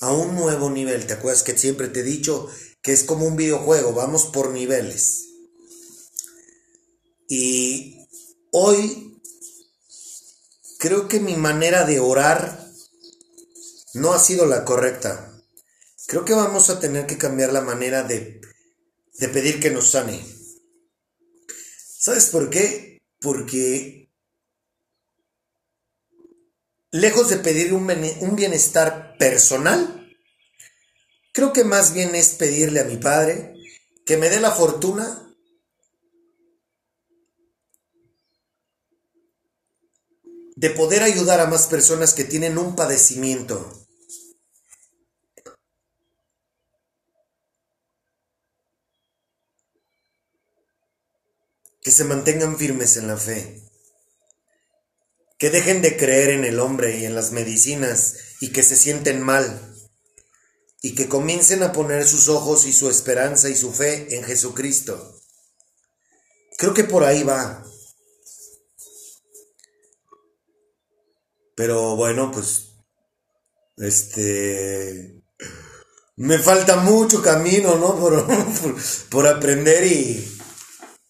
a 0.00 0.12
un 0.12 0.34
nuevo 0.34 0.70
nivel. 0.70 1.06
¿Te 1.06 1.14
acuerdas 1.14 1.42
que 1.42 1.56
siempre 1.58 1.88
te 1.88 2.00
he 2.00 2.04
dicho 2.04 2.48
que 2.82 2.92
es 2.92 3.04
como 3.04 3.26
un 3.26 3.36
videojuego, 3.36 3.92
vamos 3.92 4.26
por 4.26 4.50
niveles? 4.50 5.31
Y 7.34 8.06
hoy 8.50 9.22
creo 10.78 11.08
que 11.08 11.18
mi 11.18 11.34
manera 11.34 11.86
de 11.86 11.98
orar 11.98 12.62
no 13.94 14.12
ha 14.12 14.18
sido 14.18 14.44
la 14.44 14.66
correcta. 14.66 15.42
Creo 16.08 16.26
que 16.26 16.34
vamos 16.34 16.68
a 16.68 16.78
tener 16.78 17.06
que 17.06 17.16
cambiar 17.16 17.50
la 17.50 17.62
manera 17.62 18.02
de, 18.02 18.42
de 19.14 19.28
pedir 19.28 19.60
que 19.60 19.70
nos 19.70 19.92
sane. 19.92 20.22
¿Sabes 21.98 22.26
por 22.26 22.50
qué? 22.50 23.00
Porque 23.18 24.12
lejos 26.90 27.30
de 27.30 27.38
pedir 27.38 27.72
un, 27.72 28.36
bienestar 28.36 29.16
personal, 29.16 30.14
creo 31.32 31.54
que 31.54 31.64
más 31.64 31.94
bien 31.94 32.14
es 32.14 32.34
pedirle 32.34 32.80
a 32.80 32.84
mi 32.84 32.98
Padre 32.98 33.54
que 34.04 34.18
me 34.18 34.28
dé 34.28 34.38
la 34.38 34.50
fortuna 34.50 35.31
de 40.62 40.70
poder 40.70 41.02
ayudar 41.02 41.40
a 41.40 41.46
más 41.46 41.66
personas 41.66 42.14
que 42.14 42.22
tienen 42.22 42.56
un 42.56 42.76
padecimiento. 42.76 43.84
Que 51.80 51.90
se 51.90 52.04
mantengan 52.04 52.56
firmes 52.56 52.96
en 52.96 53.08
la 53.08 53.16
fe. 53.16 53.60
Que 55.36 55.50
dejen 55.50 55.82
de 55.82 55.96
creer 55.96 56.30
en 56.30 56.44
el 56.44 56.60
hombre 56.60 56.96
y 56.96 57.06
en 57.06 57.16
las 57.16 57.32
medicinas 57.32 58.14
y 58.40 58.52
que 58.52 58.62
se 58.62 58.76
sienten 58.76 59.20
mal. 59.20 59.74
Y 60.80 60.94
que 60.94 61.08
comiencen 61.08 61.64
a 61.64 61.72
poner 61.72 62.06
sus 62.06 62.28
ojos 62.28 62.66
y 62.66 62.72
su 62.72 62.88
esperanza 62.88 63.48
y 63.48 63.56
su 63.56 63.72
fe 63.72 64.14
en 64.14 64.22
Jesucristo. 64.22 65.20
Creo 66.56 66.72
que 66.72 66.84
por 66.84 67.02
ahí 67.02 67.24
va. 67.24 67.66
Pero 71.54 71.96
bueno, 71.96 72.30
pues, 72.32 72.72
este, 73.76 75.22
me 76.16 76.38
falta 76.38 76.76
mucho 76.76 77.22
camino, 77.22 77.76
¿no? 77.76 77.96
Por, 79.10 79.26
aprender 79.26 79.84
y, 79.84 80.38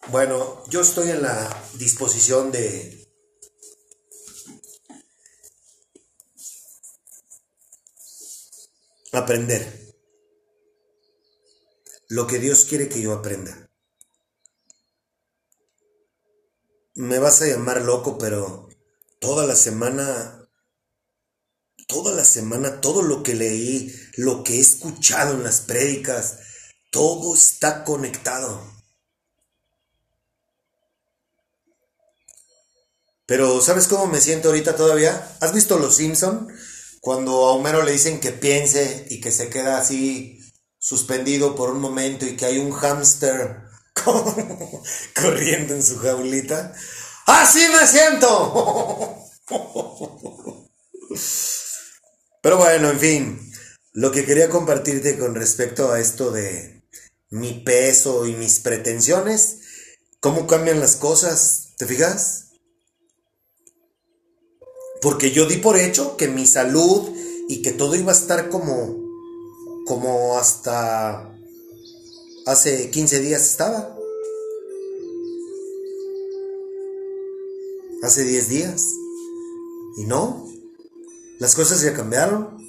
bueno, 0.09 0.65
yo 0.69 0.81
estoy 0.81 1.11
en 1.11 1.23
la 1.23 1.65
disposición 1.75 2.51
de 2.51 2.99
aprender 9.13 9.95
lo 12.09 12.27
que 12.27 12.39
Dios 12.39 12.65
quiere 12.65 12.89
que 12.89 13.03
yo 13.03 13.13
aprenda. 13.13 13.71
Me 16.95 17.19
vas 17.19 17.41
a 17.43 17.47
llamar 17.47 17.83
loco, 17.83 18.19
pero 18.19 18.69
toda 19.23 19.47
la 19.47 19.55
semana, 19.55 20.49
toda 21.87 22.13
la 22.13 22.25
semana, 22.25 22.81
todo 22.81 23.03
lo 23.03 23.23
que 23.23 23.35
leí, 23.35 23.95
lo 24.17 24.43
que 24.43 24.57
he 24.57 24.61
escuchado 24.61 25.35
en 25.35 25.45
las 25.45 25.61
prédicas, 25.61 26.41
todo 26.91 27.35
está 27.35 27.85
conectado. 27.85 28.61
Pero 33.27 33.63
¿sabes 33.63 33.87
cómo 33.87 34.09
me 34.09 34.21
siento 34.21 34.49
ahorita 34.49 34.75
todavía? 34.75 35.37
¿Has 35.41 35.55
visto 35.55 35.79
Los 35.79 35.97
Simpson? 35.97 36.49
Cuando 37.01 37.47
a 37.47 37.53
Homero 37.53 37.85
le 37.85 37.93
dicen 37.93 38.19
que 38.19 38.33
piense 38.33 39.07
y 39.09 39.21
que 39.21 39.31
se 39.31 39.49
queda 39.49 39.79
así 39.79 40.41
suspendido 40.79 41.55
por 41.55 41.71
un 41.71 41.81
momento 41.81 42.27
y 42.27 42.37
que 42.37 42.47
hay 42.47 42.59
un 42.59 42.73
hámster 42.73 43.63
corriendo 45.15 45.75
en 45.75 45.83
su 45.85 45.97
jaulita. 45.99 46.75
Así 47.27 47.61
me 47.69 47.87
siento. 47.87 49.17
Pero 52.43 52.57
bueno, 52.57 52.91
en 52.91 52.99
fin, 52.99 53.53
lo 53.93 54.11
que 54.11 54.25
quería 54.25 54.49
compartirte 54.49 55.19
con 55.19 55.35
respecto 55.35 55.93
a 55.93 56.01
esto 56.01 56.31
de 56.31 56.83
mi 57.31 57.53
peso 57.55 58.27
y 58.27 58.35
mis 58.35 58.61
pretensiones, 58.61 59.61
cómo 60.21 60.47
cambian 60.47 60.81
las 60.81 60.97
cosas, 60.97 61.75
¿te 61.79 61.87
fijas? 61.87 62.51
Porque 65.01 65.31
yo 65.31 65.47
di 65.47 65.57
por 65.59 65.77
hecho 65.77 66.17
que 66.17 66.29
mi 66.29 66.47
salud 66.47 67.15
y 67.49 67.63
que 67.63 67.73
todo 67.73 67.97
iba 67.97 68.13
a 68.13 68.17
estar 68.17 68.49
como 68.49 69.03
como 69.85 70.39
hasta 70.39 71.29
hace 72.47 72.91
15 72.91 73.21
días 73.21 73.43
estaba. 73.43 73.97
Hace 78.03 78.25
10 78.25 78.49
días. 78.49 78.85
Y 79.97 80.05
no, 80.05 80.47
las 81.39 81.55
cosas 81.55 81.81
ya 81.83 81.95
cambiaron. 81.95 82.61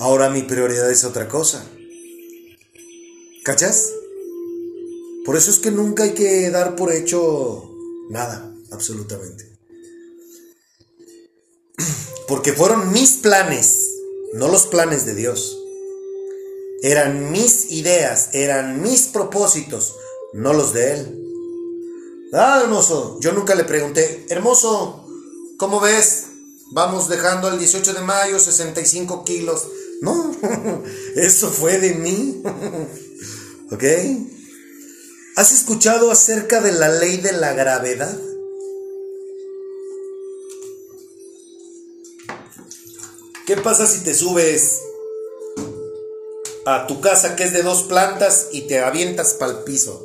Ahora 0.00 0.30
mi 0.30 0.42
prioridad 0.42 0.90
es 0.90 1.04
otra 1.04 1.28
cosa. 1.28 1.64
¿Cachas? 3.44 3.90
Por 5.24 5.36
eso 5.36 5.50
es 5.50 5.58
que 5.58 5.70
nunca 5.70 6.04
hay 6.04 6.12
que 6.12 6.50
dar 6.50 6.76
por 6.76 6.92
hecho 6.92 7.74
nada, 8.08 8.54
absolutamente. 8.70 9.58
Porque 12.28 12.52
fueron 12.52 12.92
mis 12.92 13.14
planes, 13.14 13.90
no 14.34 14.48
los 14.48 14.66
planes 14.66 15.04
de 15.04 15.14
Dios. 15.14 15.58
Eran 16.82 17.32
mis 17.32 17.70
ideas, 17.72 18.30
eran 18.34 18.82
mis 18.82 19.08
propósitos, 19.08 19.96
no 20.32 20.52
los 20.52 20.72
de 20.72 20.92
él. 20.92 21.24
Ah, 22.32 22.60
hermoso. 22.62 23.18
Yo 23.20 23.32
nunca 23.32 23.54
le 23.54 23.64
pregunté, 23.64 24.26
hermoso, 24.28 25.04
¿cómo 25.56 25.80
ves? 25.80 26.26
Vamos 26.70 27.08
dejando 27.08 27.48
el 27.48 27.58
18 27.58 27.94
de 27.94 28.00
mayo 28.00 28.38
65 28.38 29.24
kilos. 29.24 29.66
No, 30.02 30.36
eso 31.16 31.50
fue 31.50 31.78
de 31.78 31.94
mí. 31.94 32.42
¿Ok? 33.72 33.84
¿Has 35.36 35.52
escuchado 35.52 36.10
acerca 36.10 36.60
de 36.60 36.72
la 36.72 36.88
ley 36.88 37.16
de 37.16 37.32
la 37.32 37.54
gravedad? 37.54 38.16
¿Qué 43.46 43.56
pasa 43.56 43.86
si 43.86 44.00
te 44.00 44.14
subes 44.14 44.80
a 46.74 46.86
tu 46.86 47.00
casa 47.00 47.34
que 47.34 47.44
es 47.44 47.54
de 47.54 47.62
dos 47.62 47.84
plantas 47.84 48.48
y 48.52 48.62
te 48.62 48.80
avientas 48.80 49.34
para 49.34 49.52
el 49.52 49.64
piso. 49.64 50.04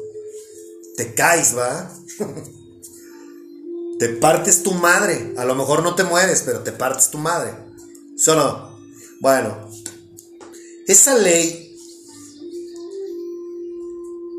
Te 0.95 1.13
caes, 1.13 1.57
¿va? 1.57 1.93
te 3.99 4.09
partes 4.09 4.63
tu 4.63 4.71
madre. 4.71 5.33
A 5.37 5.43
lo 5.43 5.55
mejor 5.55 5.83
no 5.83 5.95
te 5.95 6.03
mueres, 6.03 6.43
pero 6.45 6.59
te 6.61 6.71
partes 6.71 7.09
tu 7.09 7.17
madre. 7.17 7.53
¿Solo? 8.15 8.77
Bueno, 9.19 9.69
esa 10.87 11.17
ley, 11.17 11.75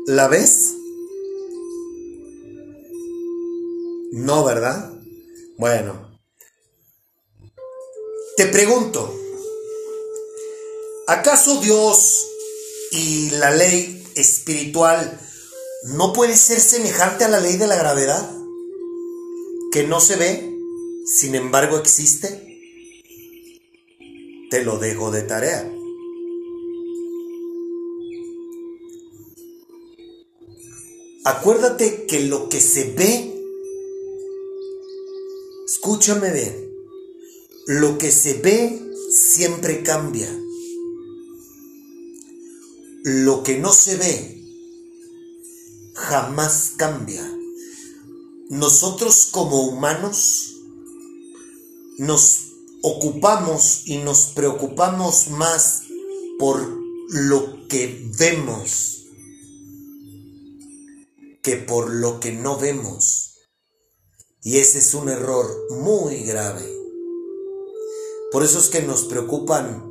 ¿la 0.07 0.27
ves? 0.27 0.73
No, 4.13 4.43
¿verdad? 4.45 4.93
Bueno, 5.57 6.17
te 8.37 8.47
pregunto, 8.47 9.13
¿Acaso 11.07 11.61
Dios 11.61 12.25
y 12.91 13.29
la 13.29 13.51
ley 13.51 14.03
espiritual 14.15 15.19
no 15.83 16.13
puede 16.13 16.35
ser 16.35 16.59
semejante 16.59 17.25
a 17.25 17.27
la 17.27 17.39
ley 17.39 17.57
de 17.57 17.67
la 17.67 17.75
gravedad? 17.75 18.27
Que 19.71 19.83
no 19.83 19.99
se 19.99 20.15
ve, 20.15 20.51
sin 21.05 21.35
embargo 21.35 21.77
existe. 21.77 22.57
Te 24.49 24.63
lo 24.63 24.79
dejo 24.79 25.11
de 25.11 25.21
tarea. 25.21 25.71
Acuérdate 31.23 32.07
que 32.07 32.21
lo 32.21 32.49
que 32.49 32.59
se 32.59 32.93
ve, 32.93 33.31
escúchame 35.67 36.31
bien, 36.31 36.73
lo 37.67 37.99
que 37.99 38.11
se 38.11 38.33
ve 38.41 38.81
siempre 39.11 39.83
cambia 39.83 40.27
lo 43.05 43.43
que 43.43 43.59
no 43.59 43.71
se 43.71 43.97
ve 43.97 44.43
jamás 45.93 46.71
cambia. 46.75 47.23
Nosotros 48.49 49.27
como 49.29 49.61
humanos 49.61 50.55
nos 51.99 52.47
ocupamos 52.81 53.83
y 53.85 53.99
nos 53.99 54.31
preocupamos 54.33 55.27
más 55.29 55.83
por 56.39 56.67
lo 57.09 57.67
que 57.67 58.09
vemos 58.17 59.03
que 61.43 61.57
por 61.57 61.91
lo 61.91 62.19
que 62.19 62.31
no 62.31 62.57
vemos. 62.57 63.35
Y 64.41 64.57
ese 64.57 64.79
es 64.79 64.95
un 64.95 65.09
error 65.09 65.45
muy 65.69 66.23
grave. 66.23 66.67
Por 68.31 68.43
eso 68.43 68.57
es 68.57 68.69
que 68.69 68.81
nos 68.81 69.03
preocupan 69.03 69.87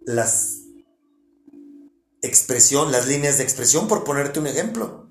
las 0.00 0.55
expresión, 2.26 2.92
las 2.92 3.06
líneas 3.06 3.38
de 3.38 3.44
expresión, 3.44 3.88
por 3.88 4.04
ponerte 4.04 4.40
un 4.40 4.46
ejemplo. 4.46 5.08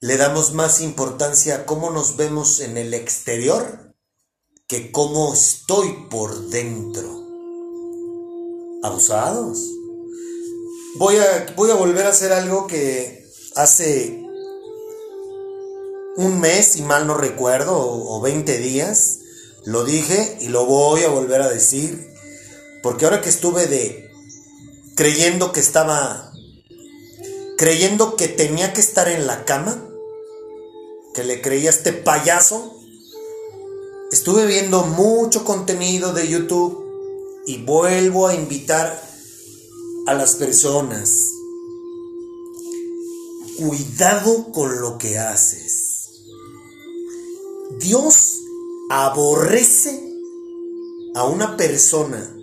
Le 0.00 0.16
damos 0.16 0.52
más 0.52 0.80
importancia 0.80 1.56
a 1.56 1.66
cómo 1.66 1.90
nos 1.90 2.16
vemos 2.16 2.60
en 2.60 2.76
el 2.76 2.94
exterior 2.94 3.94
que 4.66 4.92
cómo 4.92 5.32
estoy 5.32 6.06
por 6.10 6.48
dentro. 6.48 7.24
Abusados. 8.82 9.58
Voy 10.98 11.16
a, 11.16 11.54
voy 11.56 11.70
a 11.70 11.74
volver 11.74 12.06
a 12.06 12.10
hacer 12.10 12.32
algo 12.32 12.66
que 12.66 13.26
hace 13.54 14.22
un 16.16 16.40
mes, 16.40 16.76
y 16.76 16.82
mal 16.82 17.06
no 17.06 17.16
recuerdo, 17.16 17.76
o, 17.76 18.16
o 18.16 18.20
20 18.20 18.58
días, 18.58 19.20
lo 19.64 19.84
dije 19.84 20.38
y 20.40 20.48
lo 20.48 20.64
voy 20.64 21.02
a 21.02 21.08
volver 21.08 21.42
a 21.42 21.48
decir. 21.48 22.15
Porque 22.86 23.04
ahora 23.04 23.20
que 23.20 23.30
estuve 23.30 23.66
de 23.66 24.12
creyendo 24.94 25.50
que 25.50 25.58
estaba 25.58 26.32
creyendo 27.58 28.14
que 28.14 28.28
tenía 28.28 28.72
que 28.72 28.80
estar 28.80 29.08
en 29.08 29.26
la 29.26 29.44
cama, 29.44 29.84
que 31.12 31.24
le 31.24 31.42
creía 31.42 31.70
a 31.70 31.72
este 31.72 31.92
payaso, 31.92 32.76
estuve 34.12 34.46
viendo 34.46 34.84
mucho 34.84 35.44
contenido 35.44 36.12
de 36.12 36.28
YouTube 36.28 36.86
y 37.44 37.60
vuelvo 37.64 38.28
a 38.28 38.36
invitar 38.36 39.02
a 40.06 40.14
las 40.14 40.36
personas. 40.36 41.32
Cuidado 43.58 44.52
con 44.52 44.80
lo 44.80 44.96
que 44.96 45.18
haces. 45.18 46.22
Dios 47.80 48.42
aborrece 48.90 50.20
a 51.16 51.24
una 51.24 51.56
persona 51.56 52.34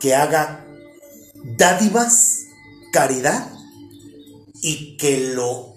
que 0.00 0.14
haga 0.14 0.66
dádivas, 1.56 2.46
caridad 2.92 3.50
y 4.62 4.96
que 4.96 5.34
lo 5.34 5.74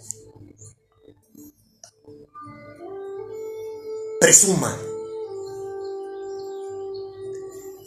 presuma. 4.20 4.78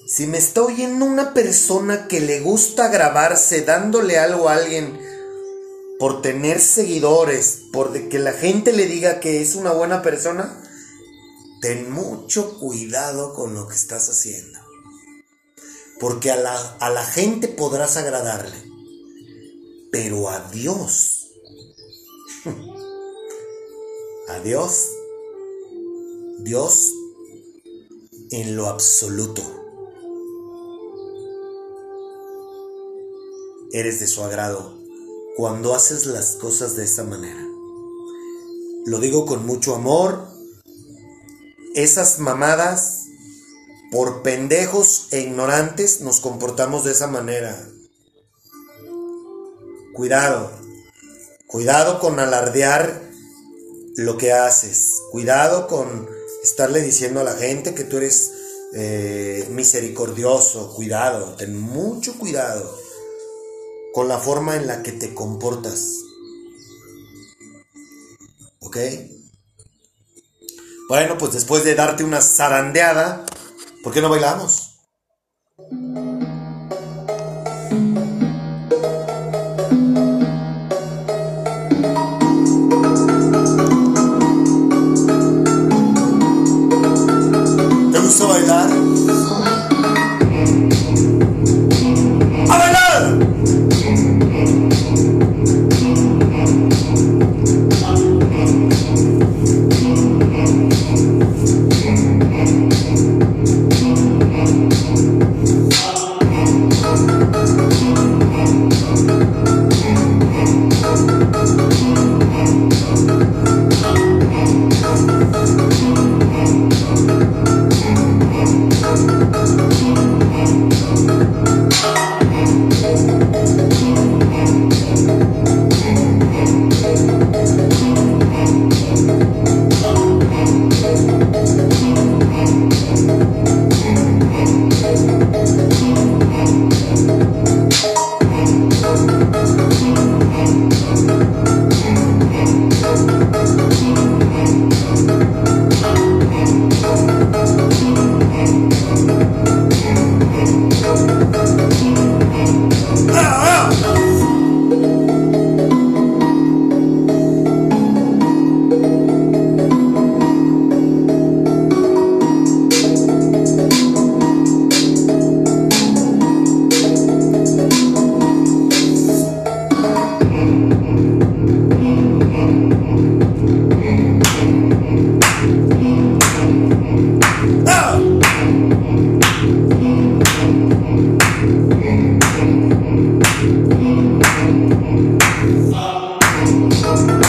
Si 0.06 0.26
me 0.26 0.38
está 0.38 0.62
oyendo 0.62 1.04
una 1.04 1.34
persona 1.34 2.08
que 2.08 2.20
le 2.20 2.40
gusta 2.40 2.88
grabarse 2.88 3.62
dándole 3.62 4.18
algo 4.18 4.48
a 4.48 4.54
alguien 4.54 5.00
por 5.98 6.20
tener 6.22 6.60
seguidores, 6.60 7.62
por 7.72 7.92
que 8.08 8.18
la 8.18 8.32
gente 8.32 8.72
le 8.72 8.86
diga 8.86 9.20
que 9.20 9.40
es 9.40 9.54
una 9.54 9.72
buena 9.72 10.02
persona, 10.02 10.62
ten 11.60 11.90
mucho 11.90 12.58
cuidado 12.58 13.34
con 13.34 13.54
lo 13.54 13.68
que 13.68 13.74
estás 13.74 14.08
haciendo. 14.08 14.59
Porque 16.00 16.30
a 16.30 16.36
la, 16.36 16.58
a 16.78 16.90
la 16.90 17.04
gente 17.04 17.46
podrás 17.46 17.96
agradarle, 17.96 18.56
pero 19.92 20.30
a 20.30 20.50
Dios, 20.50 21.28
a 24.28 24.40
Dios, 24.40 24.86
Dios 26.38 26.94
en 28.30 28.56
lo 28.56 28.66
absoluto. 28.66 29.42
Eres 33.72 34.00
de 34.00 34.06
su 34.06 34.22
agrado 34.22 34.78
cuando 35.36 35.74
haces 35.74 36.06
las 36.06 36.36
cosas 36.36 36.76
de 36.76 36.84
esa 36.84 37.04
manera. 37.04 37.46
Lo 38.86 38.98
digo 38.98 39.26
con 39.26 39.46
mucho 39.46 39.74
amor. 39.74 40.28
Esas 41.74 42.18
mamadas 42.18 42.99
por 43.90 44.22
pendejos 44.22 45.08
e 45.10 45.20
ignorantes 45.20 46.00
nos 46.00 46.20
comportamos 46.20 46.84
de 46.84 46.92
esa 46.92 47.06
manera. 47.06 47.68
Cuidado, 49.94 50.50
cuidado 51.46 51.98
con 51.98 52.20
alardear 52.20 53.02
lo 53.96 54.16
que 54.16 54.32
haces, 54.32 55.02
cuidado 55.10 55.66
con 55.66 56.08
estarle 56.42 56.80
diciendo 56.80 57.20
a 57.20 57.24
la 57.24 57.34
gente 57.34 57.74
que 57.74 57.84
tú 57.84 57.98
eres 57.98 58.32
eh, 58.72 59.46
misericordioso, 59.50 60.72
cuidado, 60.74 61.34
ten 61.36 61.58
mucho 61.58 62.16
cuidado 62.18 62.78
con 63.92 64.06
la 64.06 64.18
forma 64.18 64.56
en 64.56 64.66
la 64.68 64.82
que 64.82 64.92
te 64.92 65.12
comportas. 65.12 65.96
¿Ok? 68.60 68.76
Bueno, 70.88 71.18
pues 71.18 71.32
después 71.32 71.64
de 71.64 71.74
darte 71.74 72.04
una 72.04 72.20
zarandeada, 72.20 73.24
¿Por 73.82 73.92
qué 73.94 74.02
no 74.02 74.10
bailamos? 74.10 74.78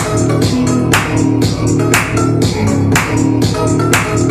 Thank 0.04 0.56
you. 4.26 4.31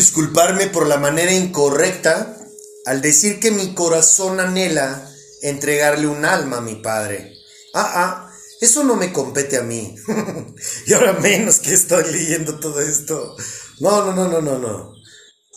Disculparme 0.00 0.68
por 0.68 0.86
la 0.86 0.96
manera 0.96 1.30
incorrecta 1.30 2.34
al 2.86 3.02
decir 3.02 3.38
que 3.38 3.50
mi 3.50 3.74
corazón 3.74 4.40
anhela 4.40 5.06
entregarle 5.42 6.06
un 6.06 6.24
alma 6.24 6.56
a 6.56 6.62
mi 6.62 6.76
padre. 6.76 7.34
Ah, 7.74 7.92
ah, 7.94 8.32
eso 8.62 8.82
no 8.82 8.96
me 8.96 9.12
compete 9.12 9.58
a 9.58 9.62
mí. 9.62 9.94
y 10.86 10.94
ahora 10.94 11.12
menos 11.12 11.58
que 11.58 11.74
estoy 11.74 12.10
leyendo 12.10 12.58
todo 12.58 12.80
esto. 12.80 13.36
No, 13.80 14.06
no, 14.06 14.14
no, 14.14 14.26
no, 14.26 14.40
no, 14.40 14.58
no. 14.58 14.94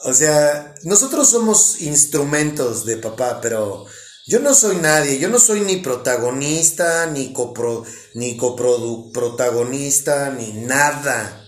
O 0.03 0.13
sea, 0.13 0.75
nosotros 0.83 1.29
somos 1.29 1.79
instrumentos 1.79 2.85
de 2.85 2.97
papá, 2.97 3.39
pero 3.41 3.85
yo 4.27 4.41
no 4.41 4.53
soy 4.53 4.75
nadie, 4.75 5.19
yo 5.19 5.29
no 5.29 5.39
soy 5.39 5.61
ni 5.61 5.77
protagonista, 5.77 7.05
ni, 7.05 7.31
copro, 7.31 7.85
ni 8.13 8.35
coprotagonista, 8.35 10.31
ni 10.31 10.51
nada. 10.65 11.42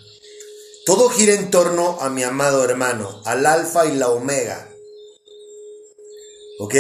Todo 0.86 1.10
gira 1.10 1.34
en 1.34 1.50
torno 1.50 2.00
a 2.00 2.12
mi 2.12 2.22
amado 2.22 2.64
hermano, 2.64 3.24
al 3.26 3.48
alfa 3.48 3.88
y 3.88 3.96
la 3.96 4.12
omega. 4.12 4.72
¿Ok? 6.60 6.76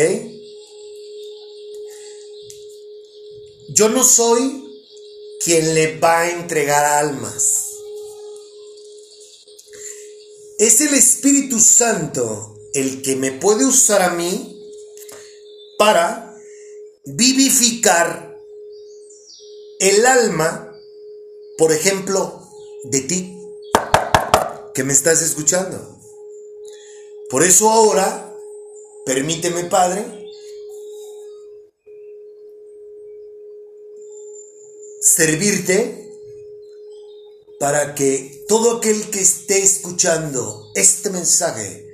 Yo 3.69 3.89
no 3.89 4.03
soy 4.03 4.63
quien 5.43 5.73
le 5.73 5.97
va 5.97 6.21
a 6.21 6.29
entregar 6.29 6.85
almas. 6.85 7.65
Es 10.59 10.81
el 10.81 10.93
Espíritu 10.93 11.59
Santo 11.59 12.55
el 12.75 13.01
que 13.01 13.15
me 13.15 13.31
puede 13.31 13.65
usar 13.65 14.03
a 14.03 14.11
mí 14.11 14.55
para 15.79 16.37
vivificar 17.05 18.37
el 19.79 20.05
alma, 20.05 20.77
por 21.57 21.71
ejemplo, 21.71 22.47
de 22.83 23.01
ti 23.01 23.34
que 24.75 24.83
me 24.83 24.93
estás 24.93 25.21
escuchando. 25.21 25.97
Por 27.29 27.43
eso 27.43 27.71
ahora, 27.71 28.35
permíteme, 29.05 29.63
Padre, 29.63 30.05
servirte 35.01 36.11
para 37.59 37.95
que 37.95 38.43
todo 38.49 38.77
aquel 38.77 39.09
que 39.09 39.21
esté 39.21 39.59
escuchando 39.59 40.71
este 40.75 41.09
mensaje, 41.09 41.87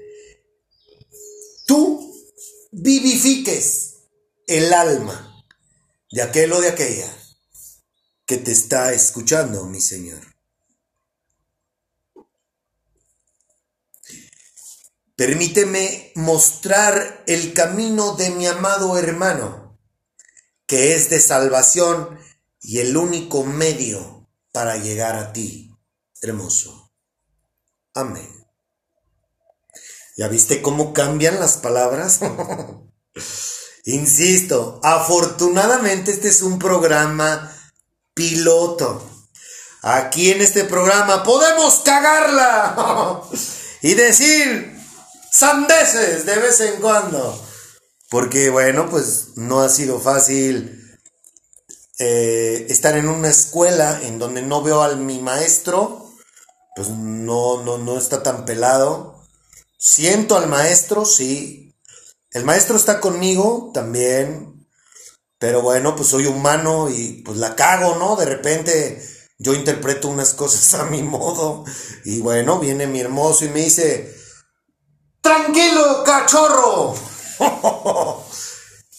tú 1.67 2.13
vivifiques 2.71 3.99
el 4.47 4.73
alma 4.73 5.45
de 6.11 6.23
aquel 6.23 6.51
o 6.51 6.59
de 6.59 6.69
aquella 6.69 7.15
que 8.25 8.37
te 8.37 8.51
está 8.51 8.91
escuchando, 8.91 9.65
mi 9.65 9.79
Señor. 9.79 10.30
Permíteme 15.21 16.11
mostrar 16.15 17.23
el 17.27 17.53
camino 17.53 18.15
de 18.15 18.31
mi 18.31 18.47
amado 18.47 18.97
hermano, 18.97 19.79
que 20.65 20.95
es 20.95 21.11
de 21.11 21.19
salvación 21.19 22.17
y 22.59 22.79
el 22.79 22.97
único 22.97 23.43
medio 23.43 24.27
para 24.51 24.77
llegar 24.77 25.15
a 25.15 25.31
ti, 25.31 25.77
hermoso. 26.23 26.91
Amén. 27.93 28.27
¿Ya 30.17 30.27
viste 30.27 30.63
cómo 30.63 30.91
cambian 30.91 31.39
las 31.39 31.57
palabras? 31.57 32.21
Insisto, 33.85 34.79
afortunadamente 34.81 36.13
este 36.13 36.29
es 36.29 36.41
un 36.41 36.57
programa 36.57 37.55
piloto. 38.15 39.07
Aquí 39.83 40.31
en 40.31 40.41
este 40.41 40.63
programa 40.63 41.21
podemos 41.21 41.81
cagarla 41.85 43.21
y 43.83 43.93
decir, 43.93 44.70
sandeces 45.31 46.25
de 46.25 46.35
vez 46.37 46.59
en 46.59 46.81
cuando. 46.81 47.39
Porque 48.09 48.49
bueno, 48.49 48.89
pues 48.89 49.37
no 49.37 49.61
ha 49.61 49.69
sido 49.69 49.99
fácil 49.99 50.77
eh, 51.97 52.65
estar 52.69 52.97
en 52.97 53.07
una 53.07 53.29
escuela 53.29 54.01
en 54.03 54.19
donde 54.19 54.41
no 54.41 54.61
veo 54.61 54.81
a 54.81 54.95
mi 54.95 55.19
maestro. 55.19 56.09
Pues 56.75 56.89
no, 56.89 57.63
no, 57.63 57.77
no 57.77 57.97
está 57.97 58.23
tan 58.23 58.45
pelado. 58.45 59.23
Siento 59.77 60.37
al 60.37 60.47
maestro, 60.47 61.05
sí. 61.05 61.75
El 62.31 62.43
maestro 62.43 62.75
está 62.75 62.99
conmigo 62.99 63.71
también. 63.73 64.67
Pero 65.39 65.61
bueno, 65.61 65.95
pues 65.95 66.09
soy 66.09 66.27
humano 66.27 66.89
y 66.89 67.23
pues 67.25 67.37
la 67.37 67.55
cago, 67.55 67.95
¿no? 67.95 68.15
De 68.15 68.25
repente 68.25 69.01
yo 69.39 69.55
interpreto 69.55 70.07
unas 70.07 70.33
cosas 70.33 70.73
a 70.79 70.85
mi 70.85 71.01
modo. 71.01 71.65
Y 72.05 72.19
bueno, 72.19 72.59
viene 72.59 72.87
mi 72.87 72.99
hermoso 72.99 73.45
y 73.45 73.49
me 73.49 73.61
dice, 73.61 74.20
Tranquilo, 75.31 76.03
cachorro. 76.03 76.93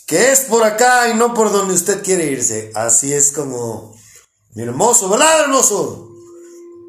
que 0.07 0.33
es 0.33 0.41
por 0.41 0.65
acá 0.65 1.11
y 1.11 1.15
no 1.15 1.35
por 1.35 1.53
donde 1.53 1.75
usted 1.75 2.03
quiere 2.03 2.25
irse. 2.25 2.73
Así 2.75 3.13
es 3.13 3.33
como 3.33 3.95
mi 4.55 4.63
hermoso, 4.63 5.11
¿verdad, 5.11 5.41
hermoso? 5.41 6.09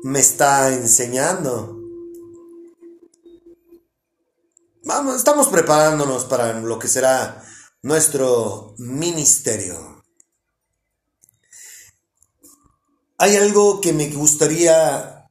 Me 0.04 0.22
está 0.22 0.74
enseñando. 0.74 1.78
Vamos, 4.86 5.18
estamos 5.18 5.50
preparándonos 5.50 6.24
para 6.24 6.54
lo 6.62 6.80
que 6.80 6.88
será 6.88 7.44
nuestro 7.82 8.76
ministerio. 8.78 10.06
Hay 13.18 13.36
algo 13.36 13.82
que 13.82 13.92
me 13.92 14.08
gustaría 14.08 15.23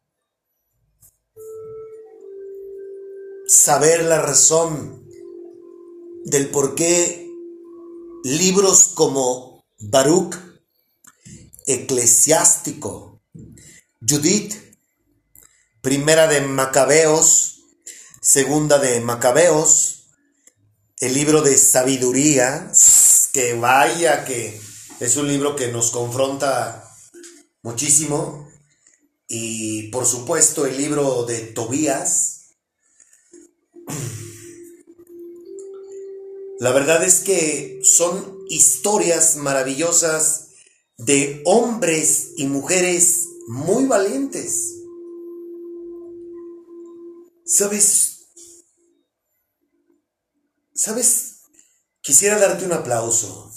saber 3.46 4.04
la 4.04 4.20
razón 4.20 5.08
del 6.24 6.48
por 6.48 6.74
qué 6.74 7.28
libros 8.24 8.86
como 8.94 9.64
Baruch, 9.78 10.36
Eclesiástico, 11.66 13.20
Judith, 14.06 14.54
Primera 15.80 16.28
de 16.28 16.40
Macabeos, 16.40 17.60
Segunda 18.20 18.78
de 18.78 19.00
Macabeos, 19.00 20.06
el 21.00 21.14
libro 21.14 21.42
de 21.42 21.58
Sabiduría, 21.58 22.70
que 23.32 23.54
vaya 23.54 24.24
que 24.24 24.60
es 25.00 25.16
un 25.16 25.26
libro 25.26 25.56
que 25.56 25.72
nos 25.72 25.90
confronta 25.90 26.88
muchísimo, 27.62 28.48
y 29.26 29.88
por 29.88 30.06
supuesto 30.06 30.66
el 30.66 30.76
libro 30.76 31.24
de 31.24 31.40
Tobías, 31.40 32.31
la 36.60 36.72
verdad 36.72 37.02
es 37.02 37.20
que 37.20 37.80
son 37.82 38.38
historias 38.48 39.36
maravillosas 39.36 40.50
de 40.96 41.42
hombres 41.44 42.34
y 42.36 42.46
mujeres 42.46 43.26
muy 43.48 43.86
valientes. 43.86 44.74
¿Sabes? 47.44 48.28
¿Sabes? 50.74 51.40
Quisiera 52.00 52.38
darte 52.38 52.64
un 52.64 52.72
aplauso. 52.72 53.50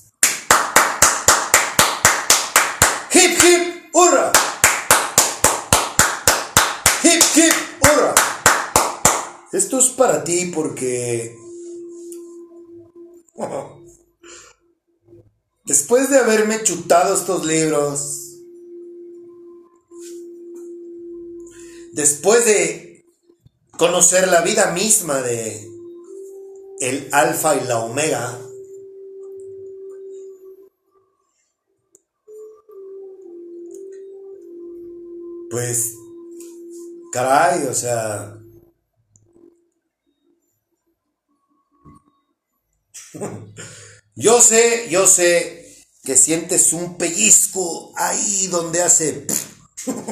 Para 9.96 10.24
ti 10.24 10.52
porque 10.54 11.36
Después 15.66 16.12
de 16.12 16.20
haberme 16.20 16.62
chutado 16.64 17.16
estos 17.16 17.44
libros, 17.44 18.38
después 21.94 22.46
de 22.46 23.06
conocer 23.78 24.28
la 24.28 24.42
vida 24.42 24.72
misma 24.72 25.22
de 25.22 25.68
el 26.82 27.10
alfa 27.12 27.56
y 27.56 27.68
la 27.68 27.80
omega, 27.80 28.40
pues, 35.50 35.94
caray, 37.12 37.66
o 37.66 37.74
sea, 37.74 38.40
yo 44.16 44.42
sé, 44.42 44.88
yo 44.90 45.08
sé 45.08 45.84
que 46.04 46.16
sientes 46.16 46.74
un 46.74 46.98
pellizco 46.98 47.94
ahí 47.98 48.48
donde 48.48 48.82
hace... 48.82 49.26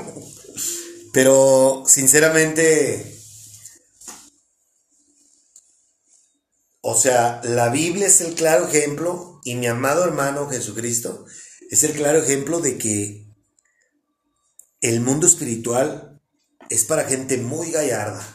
Pero 1.14 1.84
sinceramente, 1.86 3.22
o 6.82 6.98
sea, 6.98 7.40
la 7.44 7.70
Biblia 7.70 8.08
es 8.08 8.20
el 8.22 8.34
claro 8.34 8.68
ejemplo 8.68 9.40
y 9.44 9.54
mi 9.54 9.68
amado 9.68 10.04
hermano 10.04 10.50
Jesucristo 10.50 11.26
es 11.70 11.84
el 11.84 11.94
claro 11.94 12.18
ejemplo 12.18 12.62
de 12.62 12.80
que 12.80 13.28
el 14.82 15.02
mundo 15.02 15.28
espiritual 15.28 16.20
es 16.70 16.84
para 16.84 17.06
gente 17.06 17.38
muy 17.38 17.72
gallarda. 17.72 18.28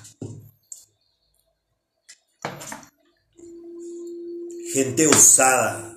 Gente 4.72 5.06
osada, 5.06 5.94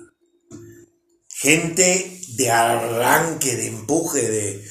gente 1.28 2.20
de 2.36 2.50
arranque, 2.50 3.56
de 3.56 3.66
empuje, 3.68 4.22
de 4.22 4.64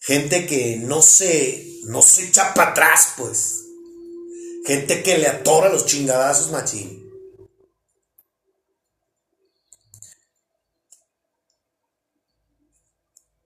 gente 0.00 0.46
que 0.46 0.76
no 0.76 1.02
se, 1.02 1.80
no 1.84 2.02
se 2.02 2.26
echa 2.26 2.54
para 2.54 2.70
atrás, 2.70 3.14
pues. 3.16 3.60
Gente 4.66 5.02
que 5.02 5.18
le 5.18 5.28
atora 5.28 5.68
los 5.68 5.86
chingadazos, 5.86 6.50
machín. 6.50 7.04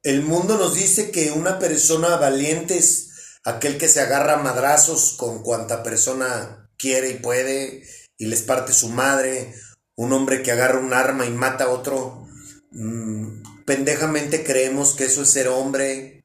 El 0.03 0.23
mundo 0.23 0.57
nos 0.57 0.75
dice 0.75 1.11
que 1.11 1.33
una 1.33 1.59
persona 1.59 2.17
valiente 2.17 2.79
es 2.79 3.11
aquel 3.45 3.77
que 3.79 3.89
se 3.89 4.01
agarra 4.01 4.37
madrazos 4.37 5.15
con 5.19 5.43
cuanta 5.43 5.83
persona 5.83 6.71
quiere 6.79 7.11
y 7.11 7.19
puede 7.19 7.83
y 8.17 8.27
les 8.27 8.43
parte 8.43 8.73
su 8.73 8.89
madre. 8.89 9.55
Un 9.99 10.13
hombre 10.13 10.43
que 10.43 10.53
agarra 10.53 10.79
un 10.79 10.93
arma 10.95 11.27
y 11.27 11.31
mata 11.31 11.65
a 11.65 11.71
otro. 11.71 12.25
Mm, 12.71 13.65
pendejamente 13.67 14.45
creemos 14.45 14.95
que 14.95 15.07
eso 15.07 15.23
es 15.23 15.31
ser 15.31 15.49
hombre. 15.49 16.25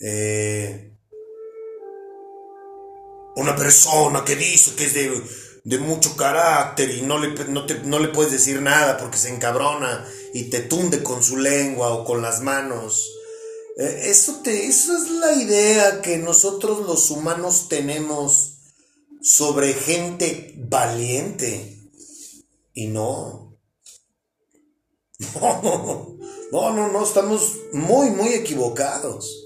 Eh, 0.00 0.90
una 3.36 3.54
persona 3.54 4.24
que 4.24 4.34
dice 4.34 4.74
que 4.74 4.86
es 4.86 4.94
de, 5.64 5.78
mucho 5.78 6.16
carácter 6.16 6.90
y 6.90 7.02
no 7.02 7.18
le, 7.18 7.28
no, 7.46 7.64
no 7.84 7.98
le 8.00 8.08
puedes 8.08 8.32
decir 8.32 8.60
nada 8.60 8.98
porque 8.98 9.16
se 9.16 9.28
encabrona 9.28 10.04
y 10.32 10.50
te 10.50 10.60
tunde 10.60 11.04
con 11.04 11.22
su 11.22 11.36
lengua 11.36 11.90
o 11.90 12.04
con 12.04 12.20
las 12.20 12.40
manos. 12.40 13.08
Eh, 13.78 14.06
eso, 14.06 14.40
te, 14.42 14.66
eso 14.66 14.96
es 14.96 15.08
la 15.08 15.34
idea 15.34 16.02
que 16.02 16.18
nosotros 16.18 16.84
los 16.84 17.10
humanos 17.12 17.68
tenemos 17.68 18.58
sobre 19.22 19.72
gente 19.72 20.52
valiente. 20.56 21.73
Y 22.74 22.88
no. 22.88 23.58
No, 26.52 26.72
no, 26.72 26.92
no, 26.92 27.02
estamos 27.02 27.56
muy, 27.72 28.10
muy 28.10 28.28
equivocados. 28.28 29.44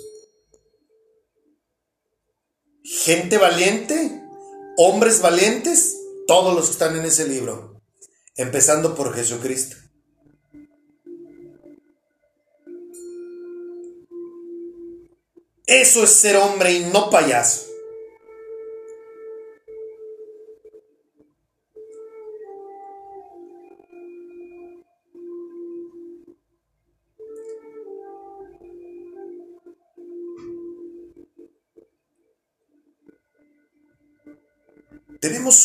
Gente 2.83 3.39
valiente, 3.39 4.23
hombres 4.77 5.23
valientes, 5.23 5.97
todos 6.27 6.55
los 6.55 6.67
que 6.67 6.73
están 6.73 6.97
en 6.97 7.07
ese 7.07 7.27
libro, 7.27 7.81
empezando 8.37 8.95
por 8.95 9.15
Jesucristo. 9.15 9.77
Eso 15.67 16.05
es 16.05 16.11
ser 16.11 16.37
hombre 16.37 16.75
y 16.75 16.85
no 16.93 17.09
payaso. 17.09 17.68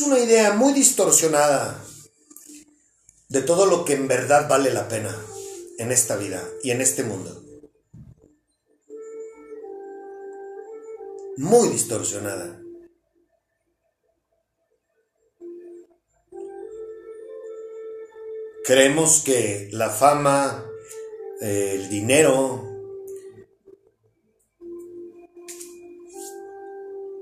Una 0.06 0.20
idea 0.20 0.54
muy 0.54 0.74
distorsionada 0.74 1.84
de 3.30 3.42
todo 3.42 3.66
lo 3.66 3.84
que 3.84 3.94
en 3.94 4.08
verdad 4.08 4.48
vale 4.48 4.72
la 4.72 4.88
pena 4.88 5.16
en 5.78 5.92
esta 5.92 6.16
vida 6.16 6.44
y 6.64 6.72
en 6.72 6.82
este 6.82 7.04
mundo. 7.04 7.44
muy 11.38 11.70
distorsionada. 11.70 12.60
Creemos 18.66 19.24
que 19.26 19.70
la 19.72 19.90
fama, 19.90 20.66
el 21.42 21.90
dinero, 21.90 22.64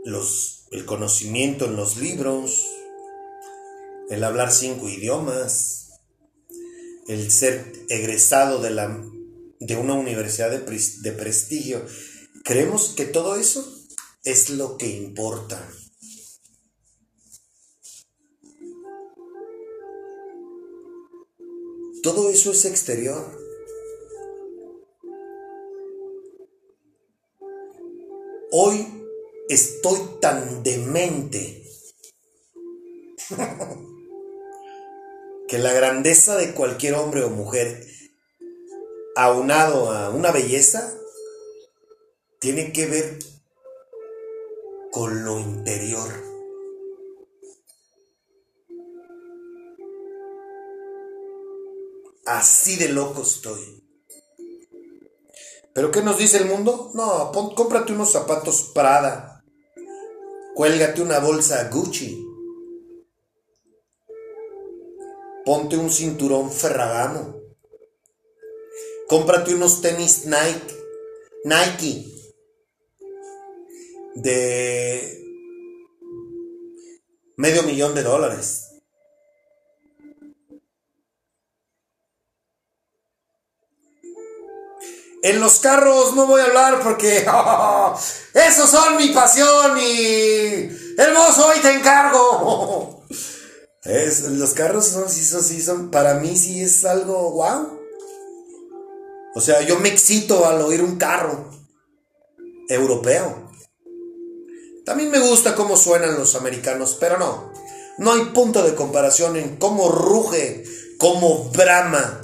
los, 0.06 0.61
el 0.72 0.86
conocimiento 0.86 1.66
en 1.66 1.76
los 1.76 1.98
libros, 1.98 2.66
el 4.10 4.24
hablar 4.24 4.52
cinco 4.52 4.88
idiomas, 4.88 5.90
el 7.08 7.30
ser 7.30 7.74
egresado 7.90 8.62
de, 8.62 8.72
la, 8.72 9.04
de 9.60 9.76
una 9.76 9.94
universidad 9.96 10.50
de, 10.50 10.60
de 10.60 11.12
prestigio, 11.12 11.86
creemos 12.46 12.94
que 12.96 13.06
todo 13.06 13.36
eso 13.36 13.66
es 14.24 14.50
lo 14.50 14.78
que 14.78 14.88
importa. 14.88 15.70
Todo 22.02 22.30
eso 22.32 22.52
es 22.52 22.66
exterior. 22.66 23.38
Hoy 28.54 29.01
estoy 29.54 30.00
tan 30.22 30.64
demente 30.64 31.64
que 35.48 35.58
la 35.58 35.74
grandeza 35.74 36.38
de 36.38 36.54
cualquier 36.54 36.94
hombre 36.94 37.24
o 37.24 37.30
mujer, 37.30 37.86
aunado 39.16 39.92
a 39.92 40.10
una 40.10 40.32
belleza, 40.32 40.94
tiene 42.40 42.72
que 42.72 42.88
ver 42.88 43.20
con 44.92 45.26
lo 45.26 45.40
interior. 45.40 46.10
Así 52.26 52.78
de 52.78 52.90
loco 52.90 53.24
estoy. 53.24 53.82
¿Pero 55.74 55.92
qué 55.92 56.02
nos 56.02 56.18
dice 56.18 56.38
el 56.38 56.46
mundo? 56.46 56.92
No, 56.94 57.32
cómprate 57.56 57.94
unos 57.94 58.12
zapatos 58.12 58.72
Prada. 58.74 59.31
Cuélgate 60.54 61.02
una 61.02 61.20
bolsa 61.20 61.70
Gucci. 61.70 62.28
Ponte 65.46 65.78
un 65.78 65.90
cinturón 65.90 66.52
Ferragamo. 66.52 67.42
Cómprate 69.08 69.56
unos 69.56 69.82
tenis 69.82 70.26
Nike. 70.26 70.76
Nike 71.44 72.06
de 74.16 75.24
medio 77.38 77.64
millón 77.64 77.96
de 77.96 78.04
dólares. 78.04 78.71
En 85.24 85.40
los 85.40 85.60
carros 85.60 86.16
no 86.16 86.26
voy 86.26 86.42
a 86.42 86.46
hablar 86.46 86.82
porque 86.82 87.18
esos 88.34 88.70
son 88.70 88.98
mi 88.98 89.10
pasión 89.10 89.78
y 89.78 90.70
hermoso 90.98 91.48
hoy 91.48 91.60
te 91.62 91.72
encargo. 91.72 93.06
Es, 93.84 94.22
los 94.22 94.52
carros 94.52 94.86
son, 94.86 95.10
sí, 95.10 95.26
son, 95.26 95.42
sí, 95.42 95.60
son, 95.60 95.90
para 95.90 96.14
mí 96.14 96.38
sí 96.38 96.62
es 96.62 96.86
algo 96.86 97.32
wow. 97.32 97.80
O 99.34 99.42
sea, 99.42 99.62
yo 99.62 99.80
me 99.80 99.90
excito 99.90 100.46
al 100.46 100.62
oír 100.62 100.84
un 100.84 100.98
carro 100.98 101.50
europeo. 102.70 103.50
También 104.86 105.10
me 105.10 105.20
gusta 105.20 105.56
cómo 105.56 105.78
suenan 105.78 106.14
los 106.16 106.36
americanos, 106.36 106.96
pero 107.00 107.18
no. 107.18 107.52
No 107.98 108.14
hay 108.14 108.26
punto 108.26 108.62
de 108.62 108.76
comparación 108.76 109.36
en 109.36 109.58
cómo 109.58 109.90
ruge, 109.90 110.64
cómo 111.00 111.46
brama 111.50 112.22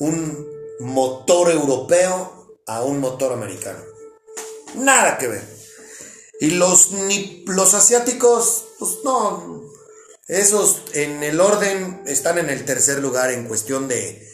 un 0.00 0.44
motor 0.80 1.52
europeo 1.52 2.35
a 2.66 2.82
un 2.82 3.00
motor 3.00 3.32
americano. 3.32 3.82
Nada 4.74 5.18
que 5.18 5.28
ver. 5.28 5.44
Y 6.40 6.50
los, 6.50 6.90
los 7.46 7.74
asiáticos, 7.74 8.66
pues 8.78 8.98
no. 9.04 9.62
Esos 10.28 10.82
en 10.92 11.22
el 11.22 11.40
orden 11.40 12.02
están 12.06 12.38
en 12.38 12.50
el 12.50 12.64
tercer 12.64 12.98
lugar 12.98 13.30
en 13.30 13.46
cuestión 13.48 13.88
de 13.88 14.28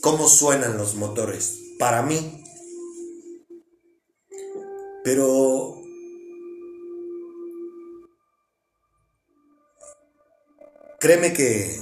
cómo 0.00 0.28
suenan 0.28 0.78
los 0.78 0.94
motores. 0.94 1.58
Para 1.78 2.02
mí. 2.02 2.44
Pero 5.04 5.82
Créeme 11.02 11.32
que 11.32 11.80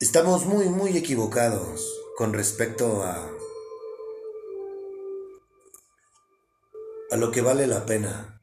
estamos 0.00 0.46
muy, 0.46 0.68
muy 0.68 0.96
equivocados 0.96 1.86
con 2.16 2.32
respecto 2.32 3.04
a, 3.04 3.31
a 7.12 7.16
lo 7.16 7.30
que 7.30 7.42
vale 7.42 7.66
la 7.66 7.84
pena 7.84 8.42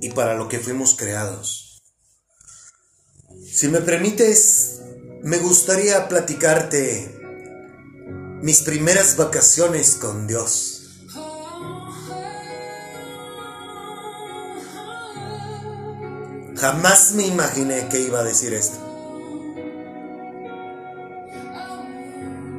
y 0.00 0.10
para 0.10 0.34
lo 0.34 0.48
que 0.48 0.58
fuimos 0.58 0.96
creados. 0.96 1.80
Si 3.48 3.68
me 3.68 3.82
permites, 3.82 4.80
me 5.22 5.38
gustaría 5.38 6.08
platicarte 6.08 7.20
mis 8.42 8.62
primeras 8.62 9.16
vacaciones 9.16 9.94
con 9.94 10.26
Dios. 10.26 11.06
Jamás 16.56 17.12
me 17.12 17.26
imaginé 17.28 17.88
que 17.88 18.00
iba 18.00 18.18
a 18.18 18.24
decir 18.24 18.52
esto. 18.54 18.89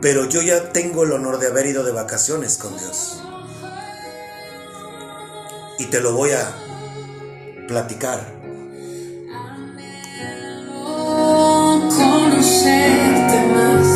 pero 0.02 0.26
yo 0.26 0.42
ya 0.42 0.74
tengo 0.74 1.04
el 1.04 1.12
honor 1.12 1.40
de 1.40 1.48
haber 1.48 1.68
ido 1.68 1.84
de 1.84 1.92
vacaciones 1.92 2.58
con 2.58 2.76
Dios. 2.78 3.22
Y 5.78 5.86
te 5.86 6.02
lo 6.02 6.14
voy 6.14 6.32
a 6.32 6.52
platicar. 7.68 8.20
Conocerte 11.96 13.48
más, 13.54 13.88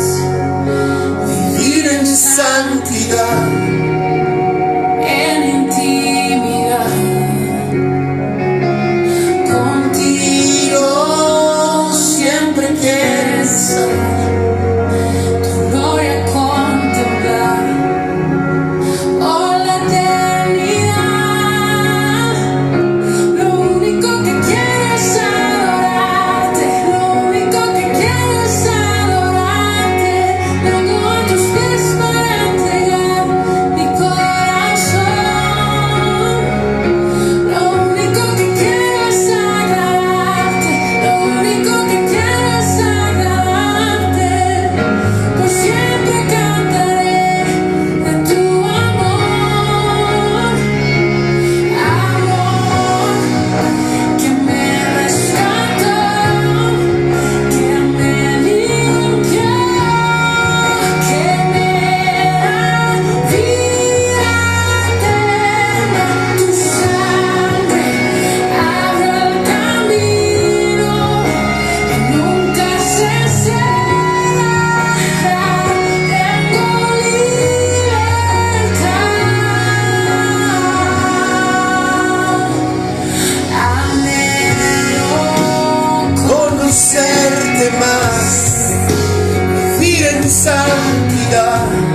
vivir 1.58 1.86
en 1.88 2.06
santidad. 2.06 3.65
santidad 90.46 91.85